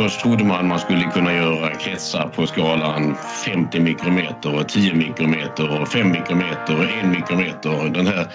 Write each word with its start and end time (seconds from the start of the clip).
Först 0.00 0.20
trodde 0.20 0.44
man 0.44 0.68
man 0.68 0.78
skulle 0.78 1.04
kunna 1.04 1.34
göra 1.34 1.74
kretsar 1.74 2.28
på 2.28 2.46
skalan 2.46 3.16
50 3.44 3.80
mikrometer 3.80 4.54
och 4.54 4.68
10 4.68 4.94
mikrometer 4.94 5.80
och 5.80 5.88
5 5.88 6.10
mikrometer 6.10 6.78
och 6.78 6.84
1 6.84 7.06
mikrometer. 7.06 7.90
Den 7.94 8.06
här 8.06 8.26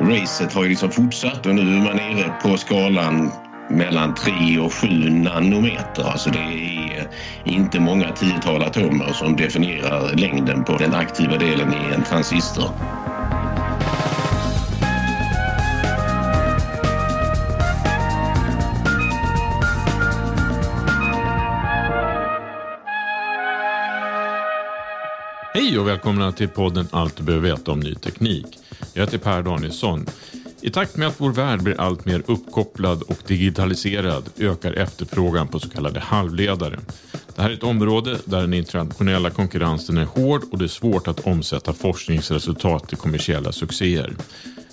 racet 0.00 0.54
har 0.54 0.62
ju 0.62 0.68
liksom 0.68 0.90
fortsatt 0.90 1.46
och 1.46 1.54
nu 1.54 1.60
är 1.60 1.80
man 1.80 1.96
nere 1.96 2.34
på 2.42 2.56
skalan 2.56 3.32
mellan 3.70 4.14
3 4.14 4.58
och 4.58 4.72
7 4.72 4.88
nanometer. 5.10 6.02
Alltså 6.04 6.30
det 6.30 6.38
är 6.38 7.08
inte 7.44 7.80
många 7.80 8.12
tiotal 8.12 8.62
atomer 8.62 9.12
som 9.12 9.36
definierar 9.36 10.16
längden 10.16 10.64
på 10.64 10.76
den 10.76 10.94
aktiva 10.94 11.38
delen 11.38 11.72
i 11.72 11.94
en 11.94 12.02
transistor. 12.02 12.70
Hej 25.62 25.78
och 25.78 25.88
välkomna 25.88 26.32
till 26.32 26.48
podden 26.48 26.88
Allt 26.90 27.16
du 27.16 27.22
behöver 27.22 27.50
veta 27.50 27.72
om 27.72 27.80
ny 27.80 27.94
teknik. 27.94 28.46
Jag 28.94 29.04
heter 29.04 29.18
Per 29.18 29.42
Danielsson. 29.42 30.06
I 30.60 30.70
takt 30.70 30.96
med 30.96 31.08
att 31.08 31.20
vår 31.20 31.30
värld 31.32 31.62
blir 31.62 31.80
allt 31.80 32.04
mer 32.04 32.22
uppkopplad 32.26 33.02
och 33.02 33.18
digitaliserad 33.26 34.30
ökar 34.38 34.72
efterfrågan 34.72 35.48
på 35.48 35.60
så 35.60 35.68
kallade 35.68 36.00
halvledare. 36.00 36.80
Det 37.34 37.42
här 37.42 37.50
är 37.50 37.54
ett 37.54 37.62
område 37.62 38.18
där 38.24 38.40
den 38.40 38.54
internationella 38.54 39.30
konkurrensen 39.30 39.98
är 39.98 40.04
hård 40.04 40.42
och 40.52 40.58
det 40.58 40.64
är 40.64 40.68
svårt 40.68 41.08
att 41.08 41.26
omsätta 41.26 41.72
forskningsresultat 41.72 42.88
till 42.88 42.98
kommersiella 42.98 43.52
succéer. 43.52 44.16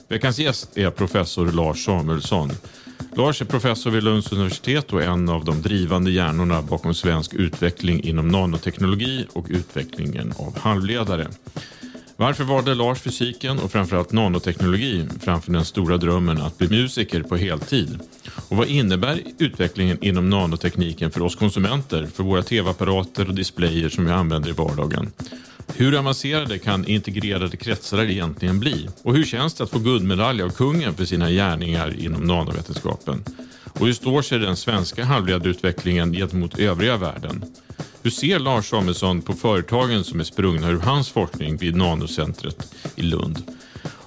Veckans 0.08 0.40
gäst 0.40 0.78
är 0.78 0.90
professor 0.90 1.52
Lars 1.52 1.86
Samuelsson. 1.86 2.52
Lars 3.16 3.42
är 3.42 3.46
professor 3.46 3.92
vid 3.92 4.04
Lunds 4.04 4.32
universitet 4.32 4.94
och 4.94 5.04
en 5.04 5.30
av 5.30 5.46
de 5.46 5.62
drivande 5.62 6.12
hjärnorna 6.12 6.62
bakom 6.62 6.94
svensk 6.94 7.34
utveckling 7.34 8.04
inom 8.04 8.28
nanoteknologi 8.28 9.26
och 9.34 9.46
utvecklingen 9.50 10.34
av 10.38 10.60
halvledare. 10.60 11.28
Varför 12.20 12.44
valde 12.44 12.76
Lars 12.76 13.00
fysiken 13.02 13.60
och 13.60 13.72
framförallt 13.72 14.12
nanoteknologi 14.12 15.08
framför 15.22 15.52
den 15.52 15.66
stora 15.66 15.98
drömmen 15.98 16.42
att 16.42 16.58
bli 16.58 16.70
musiker 16.70 17.24
på 17.24 17.38
heltid? 17.38 18.00
Och 18.50 18.58
vad 18.58 18.68
innebär 18.68 19.22
utvecklingen 19.38 19.98
inom 20.02 20.30
nanotekniken 20.30 21.12
för 21.12 21.22
oss 21.22 21.36
konsumenter, 21.36 22.08
för 22.14 22.24
våra 22.24 22.44
tv-apparater 22.44 23.28
och 23.28 23.36
displayer 23.36 23.90
som 23.90 24.06
vi 24.06 24.12
använder 24.12 24.50
i 24.50 24.54
vardagen? 24.54 25.12
Hur 25.76 26.00
avancerade 26.00 26.60
kan 26.60 26.88
integrerade 26.88 27.58
kretsar 27.58 28.02
egentligen 28.04 28.60
bli? 28.60 28.90
Och 29.04 29.16
hur 29.16 29.26
känns 29.26 29.54
det 29.54 29.64
att 29.64 29.70
få 29.70 29.80
guldmedalj 29.80 30.42
av 30.42 30.50
kungen 30.50 30.94
för 30.94 31.06
sina 31.06 31.32
gärningar 31.32 31.96
inom 32.00 32.22
nanovetenskapen? 32.22 33.24
Och 33.80 33.86
hur 33.86 33.94
står 33.94 34.22
sig 34.22 34.40
den 34.40 34.56
svenska 34.56 35.06
halvledarutvecklingen 35.06 36.14
gentemot 36.14 36.60
övriga 36.60 36.98
världen? 36.98 37.46
Hur 38.04 38.12
ser 38.12 38.40
Lars 38.40 38.70
Samuelsson 38.70 39.22
på 39.22 39.34
företagen 39.34 40.04
som 40.04 40.20
är 40.20 40.24
sprungna 40.24 40.70
ur 40.70 40.80
hans 40.80 41.10
forskning 41.10 41.58
vid 41.58 41.76
nanocentret 41.76 42.76
i 42.96 43.02
Lund? 43.02 43.44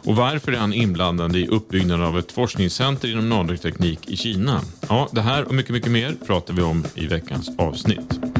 Och 0.05 0.17
varför 0.17 0.53
är 0.53 0.59
han 0.59 0.73
inblandad 0.73 1.37
i 1.37 1.47
uppbyggnaden 1.47 2.07
av 2.07 2.19
ett 2.19 2.33
forskningscenter 2.33 3.09
inom 3.09 3.29
nanoteknik 3.29 4.11
i 4.11 4.17
Kina? 4.17 4.61
Ja, 4.89 5.09
det 5.13 5.21
här 5.21 5.45
och 5.45 5.55
mycket, 5.55 5.73
mycket 5.73 5.93
mer 5.93 6.15
pratar 6.27 6.55
vi 6.55 6.63
om 6.63 6.85
i 6.95 7.07
veckans 7.07 7.51
avsnitt. 7.59 8.32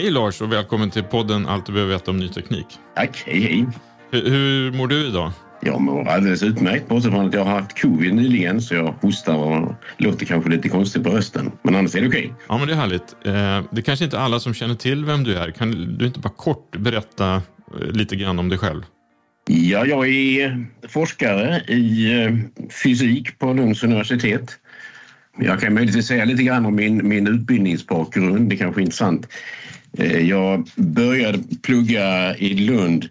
Hej 0.00 0.10
Lars 0.10 0.40
och 0.40 0.52
välkommen 0.52 0.90
till 0.90 1.02
podden 1.02 1.46
Allt 1.46 1.66
du 1.66 1.72
behöver 1.72 1.92
veta 1.92 2.10
om 2.10 2.16
ny 2.16 2.28
teknik. 2.28 2.66
Tack, 2.96 3.22
hej 3.26 3.40
hej. 3.40 3.66
Hur, 4.10 4.30
hur 4.30 4.72
mår 4.72 4.86
du 4.86 5.06
idag? 5.06 5.32
Jag 5.62 5.80
mår 5.80 6.08
alldeles 6.08 6.42
utmärkt 6.42 6.88
bortsett 6.88 7.12
från 7.12 7.26
att 7.26 7.34
jag 7.34 7.44
har 7.44 7.60
haft 7.60 7.82
covid 7.82 8.14
nyligen 8.14 8.62
så 8.62 8.74
jag 8.74 8.94
hostar 9.00 9.36
och 9.36 9.74
låter 9.96 10.26
kanske 10.26 10.50
lite 10.50 10.68
konstigt 10.68 11.04
på 11.04 11.10
rösten. 11.10 11.52
Men 11.62 11.76
annars 11.76 11.94
är 11.94 12.00
det 12.00 12.08
okej. 12.08 12.34
Ja, 12.48 12.58
men 12.58 12.68
det 12.68 12.74
är 12.74 12.76
härligt. 12.76 13.16
Eh, 13.24 13.32
det 13.70 13.80
är 13.80 13.82
kanske 13.82 14.04
inte 14.04 14.20
alla 14.20 14.40
som 14.40 14.54
känner 14.54 14.74
till 14.74 15.04
vem 15.04 15.24
du 15.24 15.34
är. 15.36 15.50
Kan 15.50 15.96
du 15.98 16.06
inte 16.06 16.20
bara 16.20 16.32
kort 16.36 16.76
berätta 16.76 17.34
eh, 17.34 17.90
lite 17.92 18.16
grann 18.16 18.38
om 18.38 18.48
dig 18.48 18.58
själv? 18.58 18.82
Ja, 19.48 19.86
jag 19.86 20.08
är 20.08 20.66
forskare 20.88 21.60
i 21.68 22.12
eh, 22.22 22.68
fysik 22.82 23.38
på 23.38 23.52
Lunds 23.52 23.84
universitet. 23.84 24.58
Jag 25.38 25.60
kan 25.60 25.74
möjligtvis 25.74 26.06
säga 26.06 26.24
lite 26.24 26.42
grann 26.42 26.66
om 26.66 26.74
min, 26.74 27.08
min 27.08 27.26
utbildningsbakgrund. 27.26 28.50
Det 28.50 28.56
är 28.56 28.58
kanske 28.58 28.80
är 28.80 28.82
intressant. 28.82 29.28
Eh, 29.98 30.28
jag 30.28 30.68
började 30.76 31.38
plugga 31.62 32.36
i 32.36 32.54
Lund 32.54 33.08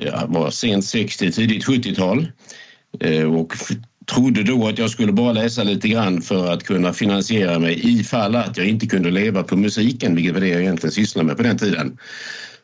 eh, 0.00 0.26
var 0.26 0.50
sent 0.50 0.84
60, 0.84 1.32
tidigt 1.32 1.66
70-tal 1.66 2.26
eh, 3.00 3.34
och 3.34 3.52
trodde 4.14 4.42
då 4.42 4.68
att 4.68 4.78
jag 4.78 4.90
skulle 4.90 5.12
bara 5.12 5.32
läsa 5.32 5.62
lite 5.62 5.88
grann 5.88 6.22
för 6.22 6.52
att 6.52 6.64
kunna 6.64 6.92
finansiera 6.92 7.58
mig 7.58 8.00
ifall 8.00 8.36
att 8.36 8.56
jag 8.56 8.66
inte 8.66 8.86
kunde 8.86 9.10
leva 9.10 9.42
på 9.42 9.56
musiken, 9.56 10.14
vilket 10.14 10.34
var 10.34 10.40
det 10.40 10.48
jag 10.48 10.60
egentligen 10.60 10.92
sysslade 10.92 11.26
med 11.26 11.36
på 11.36 11.42
den 11.42 11.58
tiden. 11.58 11.98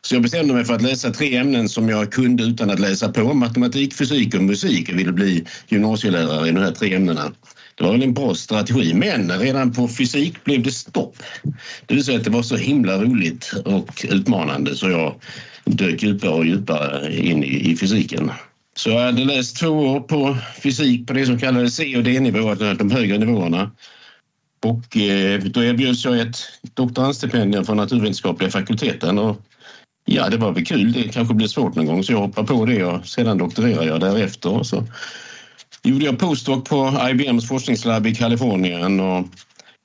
Så 0.01 0.15
jag 0.15 0.21
bestämde 0.21 0.53
mig 0.53 0.65
för 0.65 0.73
att 0.73 0.81
läsa 0.81 1.11
tre 1.11 1.37
ämnen 1.37 1.69
som 1.69 1.89
jag 1.89 2.11
kunde 2.11 2.43
utan 2.43 2.69
att 2.69 2.79
läsa 2.79 3.09
på. 3.09 3.33
Matematik, 3.33 3.93
fysik 3.93 4.35
och 4.35 4.41
musik. 4.41 4.89
Jag 4.89 4.95
ville 4.95 5.11
bli 5.11 5.45
gymnasielärare 5.67 6.47
i 6.47 6.51
de 6.51 6.59
här 6.59 6.71
tre 6.71 6.95
ämnena. 6.95 7.31
Det 7.75 7.83
var 7.83 7.91
väl 7.91 8.03
en 8.03 8.13
bra 8.13 8.35
strategi, 8.35 8.93
men 8.93 9.39
redan 9.39 9.73
på 9.73 9.87
fysik 9.87 10.43
blev 10.43 10.63
det 10.63 10.71
stopp. 10.71 11.15
Det 11.85 11.95
vill 11.95 12.03
säga 12.03 12.17
att 12.17 12.23
det 12.23 12.29
var 12.29 12.43
så 12.43 12.55
himla 12.55 13.01
roligt 13.01 13.53
och 13.65 14.05
utmanande 14.09 14.75
så 14.75 14.89
jag 14.89 15.15
dök 15.65 16.03
djupare 16.03 16.31
och 16.31 16.45
djupare 16.45 17.15
in 17.17 17.43
i, 17.43 17.71
i 17.71 17.77
fysiken. 17.77 18.31
Så 18.77 18.89
jag 18.89 18.99
hade 18.99 19.25
läst 19.25 19.57
två 19.57 19.69
år 19.69 19.99
på 19.99 20.37
fysik 20.63 21.07
på 21.07 21.13
det 21.13 21.25
som 21.25 21.39
kallades 21.39 21.75
C 21.75 21.97
och 21.97 22.03
D-nivå, 22.03 22.49
alltså 22.49 22.73
de 22.73 22.91
högre 22.91 23.17
nivåerna. 23.17 23.71
Och 24.63 24.97
eh, 24.97 25.39
då 25.39 25.63
erbjöds 25.63 26.05
jag 26.05 26.19
ett 26.19 26.37
doktorandstipendium 26.73 27.65
från 27.65 27.77
naturvetenskapliga 27.77 28.51
fakulteten. 28.51 29.19
Och 29.19 29.41
ja, 30.05 30.29
det 30.29 30.37
var 30.37 30.51
väl 30.51 30.65
kul. 30.65 30.91
Det 30.91 31.03
kanske 31.03 31.33
blir 31.33 31.47
svårt 31.47 31.75
någon 31.75 31.85
gång 31.85 32.03
så 32.03 32.11
jag 32.11 32.19
hoppade 32.19 32.47
på 32.47 32.65
det 32.65 32.83
och 32.83 33.07
sedan 33.07 33.37
doktorerade 33.37 33.85
jag 33.85 33.99
därefter. 33.99 34.63
Så 34.63 34.83
gjorde 35.85 36.05
jag 36.05 36.19
postdoc 36.19 36.63
på 36.69 37.09
IBMs 37.11 37.47
forskningslabb 37.47 38.07
i 38.07 38.15
Kalifornien 38.15 38.99
och 38.99 39.27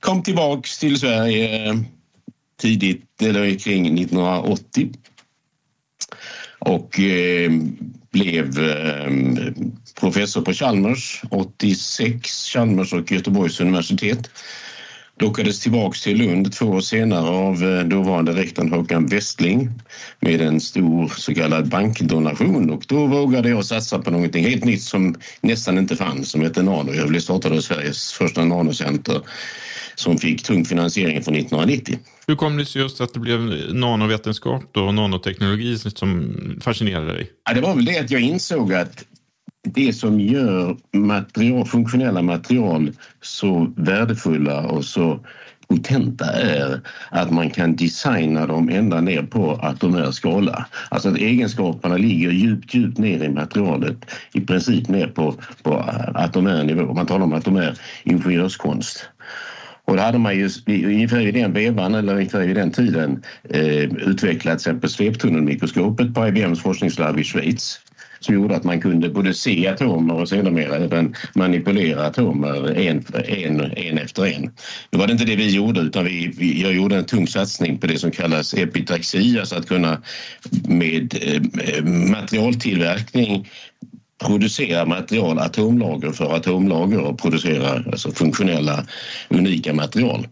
kom 0.01 0.23
tillbaks 0.23 0.79
till 0.79 1.01
Sverige 1.01 1.67
eh, 1.69 1.75
tidigt 2.61 3.23
eller 3.23 3.59
kring 3.59 3.87
1980 3.87 4.91
och 6.59 7.01
eh, 7.01 7.51
blev 8.11 8.59
eh, 8.59 9.13
professor 10.01 10.43
på 10.43 10.53
Chalmers 10.53 11.23
86, 11.31 12.31
Chalmers 12.53 12.93
och 12.93 13.13
Göteborgs 13.13 13.61
universitet. 13.61 14.31
Lockades 15.21 15.61
tillbaks 15.61 16.03
till 16.03 16.19
Lund 16.19 16.53
två 16.53 16.67
år 16.67 16.81
senare 16.81 17.29
av 17.29 17.65
eh, 17.65 17.85
dåvarande 17.85 18.33
rektorn 18.33 18.73
Håkan 18.73 19.07
Westling 19.07 19.71
med 20.21 20.41
en 20.41 20.61
stor 20.61 21.13
så 21.17 21.35
kallad 21.35 21.69
bankdonation 21.69 22.71
och 22.71 22.85
då 22.89 23.07
vågade 23.07 23.49
jag 23.49 23.65
satsa 23.65 23.99
på 23.99 24.11
någonting 24.11 24.45
helt 24.45 24.65
nytt 24.65 24.83
som 24.83 25.15
nästan 25.41 25.79
inte 25.79 25.97
fanns 25.97 26.31
som 26.31 26.43
heter 26.43 26.63
Nano. 26.63 26.93
Jag 26.93 27.09
blev 27.09 27.21
startad 27.21 27.53
av 27.53 27.61
Sveriges 27.61 28.13
första 28.13 28.45
nanocenter 28.45 29.21
som 29.95 30.19
fick 30.19 30.43
tung 30.43 30.65
finansiering 30.65 31.23
från 31.23 31.35
1990. 31.35 31.99
Hur 32.27 32.37
kom 32.37 32.57
det 32.57 32.67
sig 32.67 32.83
just 32.83 33.01
att 33.01 33.15
det 33.15 33.21
blev 33.21 33.41
nanovetenskap 33.75 34.77
och 34.77 34.95
nanoteknologi 34.95 35.79
som 35.79 36.35
fascinerade 36.61 37.13
dig? 37.13 37.31
Ja, 37.49 37.55
det 37.55 37.61
var 37.61 37.75
väl 37.75 37.85
det 37.85 37.99
att 37.99 38.11
jag 38.11 38.21
insåg 38.21 38.75
att 38.75 39.05
det 39.63 39.93
som 39.93 40.21
gör 40.21 40.77
material, 40.93 41.67
funktionella 41.67 42.23
material 42.23 42.93
så 43.21 43.73
värdefulla 43.77 44.67
och 44.67 44.85
så 44.85 45.21
potenta 45.69 46.25
är 46.25 46.81
att 47.11 47.31
man 47.31 47.51
kan 47.51 47.77
designa 47.77 48.47
dem 48.47 48.69
ända 48.69 49.01
ner 49.01 49.23
på 49.23 49.53
atomär 49.53 50.11
skala. 50.11 50.67
Alltså 50.89 51.09
att 51.09 51.17
egenskaperna 51.17 51.97
ligger 51.97 52.31
djupt, 52.31 52.75
djupt 52.75 52.99
ner 52.99 53.25
i 53.25 53.29
materialet. 53.29 53.97
I 54.33 54.41
princip 54.41 54.89
ner 54.89 55.07
på, 55.07 55.35
på 55.63 55.85
atomär 56.15 56.65
nivå. 56.65 56.95
Man 56.95 57.07
talar 57.07 57.25
om 57.25 57.33
atomär 57.33 57.79
ingenjörskonst. 58.05 59.09
Och 59.85 59.97
då 59.97 60.03
hade 60.03 60.19
man 60.19 60.37
ju 60.37 60.51
ungefär 60.67 61.21
i 61.21 61.33
den 61.33 61.53
vevan 61.53 61.95
eller 61.95 62.15
ungefär 62.15 62.43
i 62.43 62.55
den 62.55 62.71
tiden 62.71 63.23
eh, 63.51 63.83
utvecklat 63.83 64.43
till 64.43 64.71
exempel 64.71 64.91
sveptunnelmikroskopet 64.91 66.15
på 66.15 66.27
IBMs 66.27 66.63
forskningslabb 66.63 67.19
i 67.19 67.25
Schweiz 67.25 67.81
som 68.21 68.35
gjorde 68.35 68.57
att 68.57 68.65
man 68.65 68.81
kunde 68.81 69.09
både 69.09 69.35
se 69.35 69.69
atomer 69.69 70.15
och 70.15 70.29
sedermera 70.29 70.77
även 70.77 71.15
manipulera 71.35 72.07
atomer 72.07 72.79
en, 72.79 73.05
en, 73.25 73.61
en 73.61 73.99
efter 73.99 74.27
en. 74.27 74.43
Nu 74.91 74.99
var 74.99 75.07
det 75.07 75.13
inte 75.13 75.25
det 75.25 75.37
vi 75.37 75.51
gjorde 75.51 75.81
utan 75.81 76.05
vi, 76.05 76.33
vi, 76.39 76.63
jag 76.63 76.73
gjorde 76.75 76.97
en 76.97 77.05
tung 77.05 77.27
satsning 77.27 77.79
på 77.79 77.87
det 77.87 77.99
som 77.99 78.11
kallas 78.11 78.55
epitaxi, 78.55 79.39
alltså 79.39 79.57
att 79.57 79.69
kunna 79.69 80.03
med 80.69 81.15
eh, 81.23 81.85
materialtillverkning 81.85 83.49
producera 84.25 84.87
material, 84.87 85.39
atomlager 85.39 86.13
för 86.13 86.37
atomlager 86.37 87.01
och 87.01 87.19
producera 87.19 87.85
alltså 87.93 88.13
funktionella 88.13 88.87
unika 89.29 89.75
material. 89.75 90.27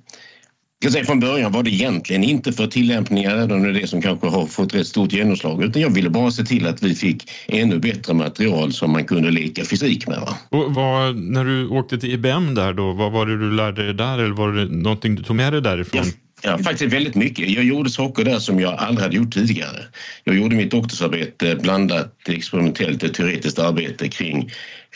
Jag 0.80 0.92
säga 0.92 1.04
från 1.04 1.20
början 1.20 1.52
var 1.52 1.62
det 1.62 1.70
egentligen 1.70 2.24
inte 2.24 2.52
för 2.52 2.66
tillämpningar, 2.66 3.36
även 3.36 3.52
om 3.52 3.62
det 3.62 3.68
är 3.68 3.72
det 3.72 3.86
som 3.86 4.02
kanske 4.02 4.26
har 4.26 4.46
fått 4.46 4.74
rätt 4.74 4.86
stort 4.86 5.12
genomslag, 5.12 5.64
utan 5.64 5.82
jag 5.82 5.90
ville 5.90 6.10
bara 6.10 6.30
se 6.30 6.44
till 6.44 6.66
att 6.66 6.82
vi 6.82 6.94
fick 6.94 7.30
ännu 7.46 7.78
bättre 7.78 8.14
material 8.14 8.72
som 8.72 8.92
man 8.92 9.04
kunde 9.04 9.30
leka 9.30 9.64
fysik 9.64 10.06
med. 10.06 10.20
Va? 10.20 10.38
Och 10.48 10.74
vad, 10.74 11.16
när 11.16 11.44
du 11.44 11.68
åkte 11.68 11.98
till 11.98 12.12
IBM 12.12 12.54
där 12.54 12.72
då, 12.72 12.92
vad 12.92 13.12
var 13.12 13.26
det 13.26 13.38
du 13.38 13.52
lärde 13.52 13.84
dig 13.84 13.94
där 13.94 14.18
eller 14.18 14.34
var 14.34 14.52
det 14.52 14.64
någonting 14.64 15.14
du 15.14 15.22
tog 15.22 15.36
med 15.36 15.52
dig 15.52 15.62
därifrån? 15.62 16.02
Ja. 16.04 16.12
Ja, 16.42 16.58
faktiskt 16.58 16.94
väldigt 16.94 17.14
mycket. 17.14 17.48
Jag 17.48 17.64
gjorde 17.64 17.90
saker 17.90 18.24
där 18.24 18.38
som 18.38 18.60
jag 18.60 18.74
aldrig 18.74 19.02
hade 19.02 19.16
gjort 19.16 19.34
tidigare. 19.34 19.84
Jag 20.24 20.36
gjorde 20.36 20.56
mitt 20.56 20.70
doktorsarbete 20.70 21.56
blandat 21.56 22.14
experimentellt 22.28 23.02
och 23.02 23.14
teoretiskt 23.14 23.58
arbete 23.58 24.08
kring 24.08 24.50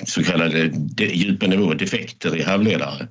så 0.05 0.25
kallade 0.25 0.71
djupa 0.99 1.47
nivåer, 1.47 1.75
defekter 1.75 2.37
i 2.37 2.43
halvledare. 2.43 3.09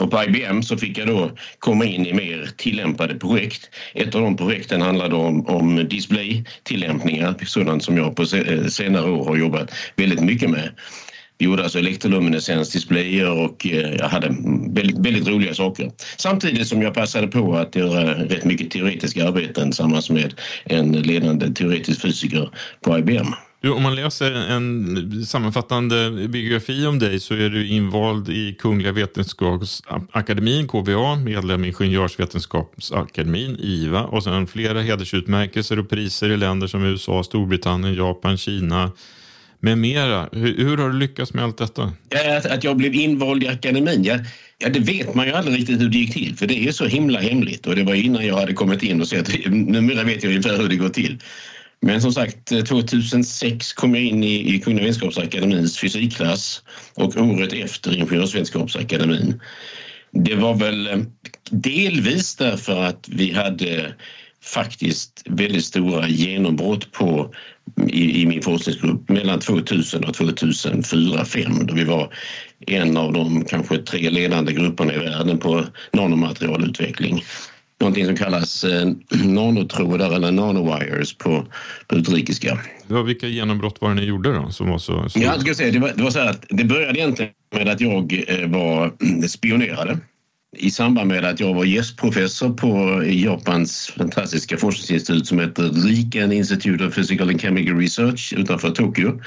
Och 0.00 0.10
på 0.10 0.24
IBM 0.24 0.62
så 0.62 0.76
fick 0.76 0.98
jag 0.98 1.06
då 1.06 1.30
komma 1.58 1.84
in 1.84 2.06
i 2.06 2.12
mer 2.12 2.50
tillämpade 2.56 3.14
projekt. 3.14 3.70
Ett 3.94 4.14
av 4.14 4.20
de 4.20 4.36
projekten 4.36 4.82
handlade 4.82 5.14
om, 5.14 5.46
om 5.46 5.88
display-tillämpningar, 5.88 7.34
sådant 7.46 7.84
som 7.84 7.96
jag 7.96 8.16
på 8.16 8.22
eh, 8.22 8.66
senare 8.66 9.10
år 9.10 9.24
har 9.24 9.36
jobbat 9.36 9.70
väldigt 9.96 10.20
mycket 10.20 10.50
med. 10.50 10.70
Vi 11.38 11.44
gjorde 11.44 11.62
alltså 11.62 11.78
elektroluminescensdisplayer 11.78 13.30
och 13.30 13.66
eh, 13.66 13.94
jag 13.94 14.08
hade 14.08 14.28
väldigt, 14.68 14.98
väldigt, 14.98 15.28
roliga 15.28 15.54
saker. 15.54 15.90
Samtidigt 16.16 16.68
som 16.68 16.82
jag 16.82 16.94
passade 16.94 17.26
på 17.26 17.56
att 17.56 17.76
göra 17.76 18.14
rätt 18.14 18.44
mycket 18.44 18.70
teoretiska 18.70 19.28
arbeten 19.28 19.70
tillsammans 19.70 20.10
med 20.10 20.34
en 20.64 20.92
ledande 20.92 21.50
teoretisk 21.50 22.02
fysiker 22.02 22.50
på 22.80 22.98
IBM. 22.98 23.26
Om 23.72 23.82
man 23.82 23.94
läser 23.94 24.32
en 24.32 25.26
sammanfattande 25.26 26.28
biografi 26.28 26.86
om 26.86 26.98
dig 26.98 27.20
så 27.20 27.34
är 27.34 27.50
du 27.50 27.66
invald 27.66 28.28
i 28.28 28.56
Kungliga 28.58 28.92
Vetenskapsakademin, 28.92 30.68
KVA, 30.68 31.16
medlem 31.16 31.64
i 31.64 31.68
Ingenjörsvetenskapsakademin, 31.68 33.56
IVA 33.60 34.04
och 34.04 34.24
sen 34.24 34.46
flera 34.46 34.82
hedersutmärkelser 34.82 35.78
och 35.78 35.90
priser 35.90 36.30
i 36.30 36.36
länder 36.36 36.66
som 36.66 36.84
USA, 36.84 37.22
Storbritannien, 37.24 37.94
Japan, 37.94 38.38
Kina, 38.38 38.92
med 39.60 39.78
mera. 39.78 40.28
Hur, 40.32 40.56
hur, 40.56 40.76
har 40.76 40.88
du 40.88 40.98
lyckats 40.98 41.34
med 41.34 41.44
allt 41.44 41.58
detta? 41.58 41.92
Att, 42.36 42.46
att 42.46 42.64
jag 42.64 42.76
blev 42.76 42.94
invald 42.94 43.42
i 43.42 43.48
akademin? 43.48 44.04
Ja, 44.04 44.18
ja, 44.58 44.68
det 44.68 44.80
vet 44.80 45.14
man 45.14 45.26
ju 45.26 45.32
aldrig 45.32 45.58
riktigt 45.58 45.80
hur 45.80 45.88
det 45.88 45.98
gick 45.98 46.12
till 46.12 46.36
för 46.36 46.46
det 46.46 46.68
är 46.68 46.72
så 46.72 46.84
himla 46.84 47.20
hemligt 47.20 47.66
och 47.66 47.76
det 47.76 47.82
var 47.82 47.94
innan 47.94 48.26
jag 48.26 48.36
hade 48.36 48.52
kommit 48.52 48.82
in 48.82 49.00
och 49.00 49.08
sett. 49.08 49.46
Numera 49.46 50.04
vet 50.04 50.22
jag 50.22 50.30
ungefär 50.30 50.58
hur 50.58 50.68
det 50.68 50.76
går 50.76 50.88
till. 50.88 51.18
Men 51.84 52.00
som 52.00 52.12
sagt, 52.12 52.52
eh, 52.52 52.64
2006 52.64 53.72
kom 53.72 53.94
jag 53.94 54.04
in 54.04 54.24
i, 54.24 54.54
i 54.54 54.60
Kungliga 54.60 54.86
Vetenskapsakademins 54.86 55.78
fysikklass 55.78 56.62
och 56.94 57.16
året 57.16 57.52
efter 57.52 57.94
Ingenjörsvetenskapsakademin. 57.96 59.40
Det 60.10 60.34
var 60.34 60.54
väl 60.54 60.86
eh, 60.86 60.98
delvis 61.50 62.36
därför 62.36 62.84
att 62.84 63.08
vi 63.08 63.32
hade 63.32 63.94
faktiskt 64.44 65.22
väldigt 65.24 65.64
stora 65.64 66.08
genombrott 66.08 66.92
på, 66.92 67.34
i, 67.88 68.22
i 68.22 68.26
min 68.26 68.42
forskningsgrupp 68.42 69.08
mellan 69.08 69.40
2000 69.40 70.04
och 70.04 70.14
2004-2005 70.14 71.64
då 71.64 71.74
vi 71.74 71.84
var 71.84 72.14
en 72.66 72.96
av 72.96 73.12
de 73.12 73.44
kanske 73.44 73.78
tre 73.78 74.10
ledande 74.10 74.52
grupperna 74.52 74.94
i 74.94 74.98
världen 74.98 75.38
på 75.38 75.64
nanomaterialutveckling 75.92 77.24
någonting 77.84 78.06
som 78.06 78.16
kallas 78.16 78.64
eh, 78.64 78.88
nanotrådar 79.24 80.16
eller 80.16 80.30
nanowires 80.30 81.14
på, 81.14 81.46
på 81.86 81.96
utrikiska. 81.96 82.58
Ja, 82.88 83.02
vilka 83.02 83.26
genombrott 83.26 83.80
var 83.80 83.88
det 83.88 83.94
ni 83.94 84.04
gjorde 84.04 84.34
då? 84.34 84.50
Som 84.50 84.70
var 84.70 84.78
så, 84.78 85.08
så... 85.08 85.18
Ja, 85.18 85.24
jag 85.24 85.40
ska 85.40 85.54
säga, 85.54 85.72
det, 85.72 85.78
var, 85.78 85.92
det 85.96 86.02
var 86.02 86.10
så 86.10 86.20
att 86.20 86.44
det 86.48 86.64
började 86.64 86.98
egentligen 86.98 87.32
med 87.54 87.68
att 87.68 87.80
jag 87.80 88.24
eh, 88.28 88.48
var 88.48 88.92
spionerade 89.28 89.98
i 90.56 90.70
samband 90.70 91.08
med 91.08 91.24
att 91.24 91.40
jag 91.40 91.54
var 91.54 91.64
gästprofessor 91.64 92.50
på 92.50 93.02
Japans 93.06 93.92
fantastiska 93.98 94.56
forskningsinstitut 94.56 95.26
som 95.26 95.38
heter 95.38 95.62
Riken 95.62 96.32
Institute 96.32 96.86
of 96.86 96.94
Physical 96.94 97.28
and 97.28 97.40
Chemical 97.40 97.76
Research 97.78 98.34
utanför 98.36 98.70
Tokyo. 98.70 99.20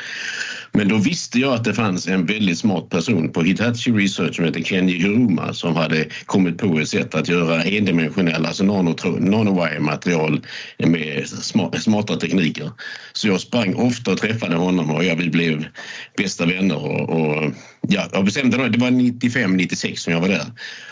Men 0.78 0.88
då 0.88 0.98
visste 0.98 1.40
jag 1.40 1.54
att 1.54 1.64
det 1.64 1.74
fanns 1.74 2.08
en 2.08 2.26
väldigt 2.26 2.58
smart 2.58 2.90
person 2.90 3.32
på 3.32 3.42
Hitachi 3.42 3.92
Research 3.92 4.36
som 4.36 4.46
heter 4.46 4.64
Kenji 4.64 4.98
Hiruma 4.98 5.54
som 5.54 5.76
hade 5.76 6.06
kommit 6.26 6.58
på 6.58 6.80
ett 6.80 6.90
sätt 6.90 7.16
att 7.16 7.28
göra 7.28 7.64
endimensionella, 7.64 8.48
alltså 8.48 8.64
nanowire-material 8.64 10.42
med 10.78 11.28
smarta 11.80 12.16
tekniker. 12.16 12.72
Så 13.14 13.28
jag 13.28 13.42
sprang 13.42 13.76
ofta 13.76 14.12
och 14.12 14.18
träffade 14.18 14.56
honom 14.56 14.92
och 14.92 15.04
jag 15.04 15.18
blev 15.18 15.66
bästa 16.18 16.46
vänner 16.46 16.78
och, 16.78 17.10
och 17.10 17.54
ja, 17.88 18.10
jag 18.14 18.26
bestämde 18.26 18.58
mig, 18.58 18.70
det 18.70 18.78
var 18.78 18.90
95-96 18.90 19.96
som 19.96 20.14
jag 20.14 20.22
var 20.22 20.30
där 20.30 20.46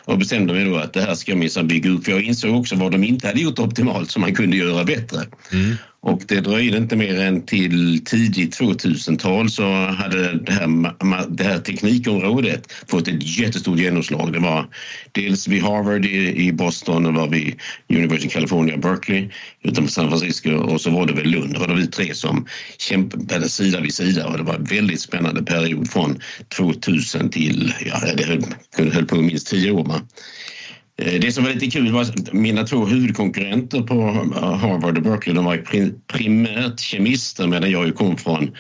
och 0.06 0.18
bestämde 0.18 0.54
mig 0.54 0.66
då 0.66 0.78
att 0.78 0.94
det 0.94 1.02
här 1.02 1.16
ska 1.16 1.32
jag 1.32 1.40
minsann 1.40 1.68
bygga 1.68 1.90
upp. 1.90 2.06
För 2.06 2.12
jag 2.12 2.22
insåg 2.22 2.56
också 2.56 2.76
vad 2.76 2.92
de 2.92 3.04
inte 3.04 3.28
hade 3.28 3.42
gjort 3.42 3.60
optimalt 3.60 4.12
som 4.12 4.22
man 4.22 4.36
kunde 4.36 4.58
göra 4.58 4.84
bättre. 4.84 5.20
Mm. 5.52 5.76
Och 6.06 6.22
det 6.28 6.40
dröjde 6.40 6.78
inte 6.78 6.96
mer 6.96 7.20
än 7.20 7.42
till 7.42 8.06
tidigt 8.06 8.60
2000-tal 8.60 9.50
så 9.50 9.64
hade 9.86 10.40
det 10.40 10.52
här, 10.52 11.30
det 11.30 11.44
här 11.44 11.60
teknikområdet 11.60 12.74
fått 12.88 13.08
ett 13.08 13.38
jättestort 13.40 13.80
genomslag. 13.80 14.34
Det 14.34 14.40
var 14.40 14.68
dels 15.12 15.48
vid 15.48 15.64
Harvard 15.64 16.06
i, 16.06 16.52
Boston, 16.52 17.06
och 17.06 17.14
var 17.14 17.28
vid 17.28 17.56
University 17.90 18.28
of 18.28 18.34
California, 18.34 18.78
Berkeley 18.78 19.30
utanför 19.64 19.92
San 19.92 20.10
Francisco 20.10 20.52
och 20.52 20.82
så 20.82 20.90
var 20.90 21.06
det 21.06 21.14
väl 21.14 21.28
Lund. 21.28 21.54
Det 21.54 21.60
var 21.60 21.76
vi 21.76 21.88
tre 21.88 22.14
som 22.14 22.46
kämpade 22.78 23.50
sida 23.50 23.80
vid 23.80 23.94
sida 23.94 24.28
och 24.28 24.38
det 24.38 24.44
var 24.44 24.56
en 24.56 24.64
väldigt 24.64 25.02
spännande 25.02 25.44
period 25.44 25.92
från 25.92 26.20
2000 26.58 27.30
till, 27.30 27.74
ja 27.86 28.00
det 28.18 28.26
höll, 28.26 28.92
höll 28.92 29.06
på 29.06 29.16
minst 29.16 29.48
tio 29.48 29.72
år. 29.72 30.02
Eh, 30.98 31.20
det 31.20 31.32
som 31.32 31.44
var 31.44 31.52
lite 31.52 31.68
kul 31.68 31.92
var 31.92 32.02
att 32.02 32.34
mina 32.34 32.64
två 32.64 32.86
huvudkonkurrenter 32.86 33.82
på 33.82 33.94
eh, 34.36 34.56
Harvard 34.56 34.98
och 34.98 35.04
Berkeley 35.04 35.36
de 35.36 35.46
var 35.46 35.58
primärt 36.08 36.80
kemister 36.80 37.48
medan 37.48 37.72
jag 37.72 37.96
kom 37.96 38.18
från 38.18 38.52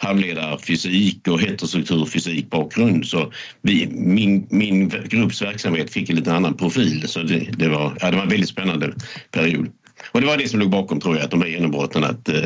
halvledarfysik 0.00 1.28
och 1.28 1.40
heterostrukturfysik 1.40 2.50
bakgrund. 2.50 3.06
Så 3.06 3.32
vi, 3.62 3.86
min, 3.92 4.46
min 4.50 4.88
grupps 4.88 5.42
verksamhet 5.42 5.90
fick 5.90 6.10
en 6.10 6.16
lite 6.16 6.34
annan 6.34 6.56
profil. 6.56 7.08
Så 7.08 7.22
det, 7.22 7.38
det, 7.38 7.68
var, 7.68 7.96
ja, 8.00 8.10
det 8.10 8.16
var 8.16 8.22
en 8.22 8.28
väldigt 8.28 8.48
spännande 8.48 8.94
period. 9.30 9.68
Och 10.10 10.20
det 10.20 10.26
var 10.26 10.36
det 10.36 10.48
som 10.48 10.60
låg 10.60 10.70
bakom 10.70 11.00
tror 11.00 11.16
jag, 11.16 11.24
att 11.24 11.30
de 11.30 11.42
här 11.42 11.48
genombrotten 11.48 12.04
att 12.04 12.28
eh, 12.28 12.44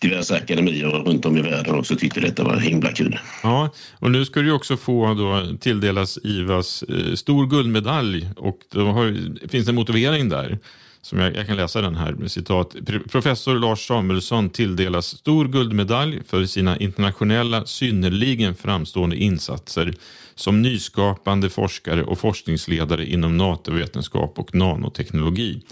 diverse 0.00 0.36
akademier 0.36 0.86
runt 0.86 1.26
om 1.26 1.36
i 1.36 1.42
världen 1.42 1.74
också 1.74 1.96
tyckte 1.96 2.20
detta 2.20 2.44
var 2.44 2.56
himla 2.56 2.92
kul. 2.92 3.18
Ja, 3.42 3.70
och 3.98 4.10
nu 4.10 4.24
ska 4.24 4.40
du 4.40 4.52
också 4.52 4.76
få 4.76 5.14
då 5.14 5.56
tilldelas 5.60 6.18
IVAs 6.22 6.82
eh, 6.82 7.14
stor 7.14 7.46
guldmedalj 7.46 8.28
och 8.36 8.58
då 8.72 8.86
har, 8.86 9.48
finns 9.48 9.66
det 9.66 9.70
en 9.70 9.74
motivering 9.74 10.28
där 10.28 10.58
som 11.06 11.18
jag, 11.18 11.36
jag 11.36 11.46
kan 11.46 11.56
läsa 11.56 11.80
den 11.80 11.96
här 11.96 12.12
med 12.12 12.30
citat. 12.30 12.76
Professor 13.10 13.54
Lars 13.54 13.86
Samuelsson 13.86 14.50
tilldelas 14.50 15.06
stor 15.06 15.48
guldmedalj 15.48 16.20
för 16.28 16.46
sina 16.46 16.78
internationella 16.78 17.66
synnerligen 17.66 18.54
framstående 18.54 19.16
insatser 19.16 19.94
som 20.34 20.62
nyskapande 20.62 21.50
forskare 21.50 22.04
och 22.04 22.18
forskningsledare 22.18 23.06
inom 23.06 23.36
NATO-vetenskap 23.36 24.38
och 24.38 24.54
nanoteknologi 24.54 25.62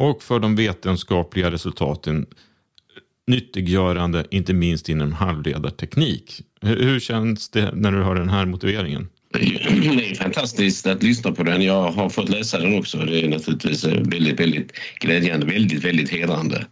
och 0.00 0.22
för 0.22 0.38
de 0.38 0.56
vetenskapliga 0.56 1.50
resultaten 1.50 2.26
nyttiggörande, 3.26 4.26
inte 4.30 4.52
minst 4.52 4.88
inom 4.88 5.12
halvledarteknik. 5.12 6.42
Hur 6.60 7.00
känns 7.00 7.48
det 7.48 7.72
när 7.74 7.92
du 7.92 8.02
hör 8.02 8.14
den 8.14 8.28
här 8.28 8.46
motiveringen? 8.46 9.08
Det 9.32 10.10
är 10.10 10.14
fantastiskt 10.14 10.86
att 10.86 11.02
lyssna 11.02 11.32
på 11.32 11.42
den. 11.42 11.62
Jag 11.62 11.90
har 11.90 12.08
fått 12.08 12.28
läsa 12.28 12.58
den 12.58 12.78
också. 12.78 12.98
Det 12.98 13.20
är 13.20 13.28
naturligtvis 13.28 13.84
eh, 13.84 14.02
väldigt, 14.02 14.40
väldigt 14.40 14.72
glädjande, 15.00 15.46
väldigt, 15.46 15.84
väldigt 15.84 16.10
hedrande. 16.10 16.66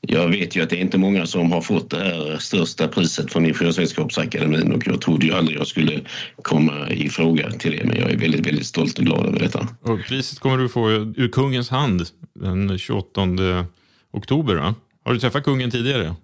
Jag 0.00 0.28
vet 0.28 0.56
ju 0.56 0.62
att 0.62 0.70
det 0.70 0.76
är 0.76 0.80
inte 0.80 0.98
många 0.98 1.26
som 1.26 1.52
har 1.52 1.60
fått 1.60 1.90
det 1.90 1.98
här 1.98 2.38
största 2.38 2.88
priset 2.88 3.32
från 3.32 3.46
Ingenjörsvetenskapsakademin 3.46 4.72
och 4.72 4.86
jag 4.86 5.00
trodde 5.00 5.26
ju 5.26 5.32
aldrig 5.32 5.58
jag 5.58 5.66
skulle 5.66 6.00
komma 6.42 6.90
i 6.90 7.08
fråga 7.08 7.50
till 7.50 7.70
det 7.70 7.84
men 7.84 7.96
jag 7.96 8.10
är 8.10 8.16
väldigt, 8.16 8.46
väldigt 8.46 8.66
stolt 8.66 8.98
och 8.98 9.04
glad 9.04 9.26
över 9.26 9.38
detta. 9.38 9.68
Och 9.82 10.00
priset 10.08 10.38
kommer 10.38 10.58
du 10.58 10.68
få 10.68 10.90
ur 10.90 11.28
kungens 11.28 11.70
hand 11.70 12.06
den 12.34 12.78
28 12.78 13.20
oktober 14.12 14.54
va? 14.54 14.74
Har 15.04 15.12
du 15.12 15.20
träffat 15.20 15.44
kungen 15.44 15.70
tidigare? 15.70 16.14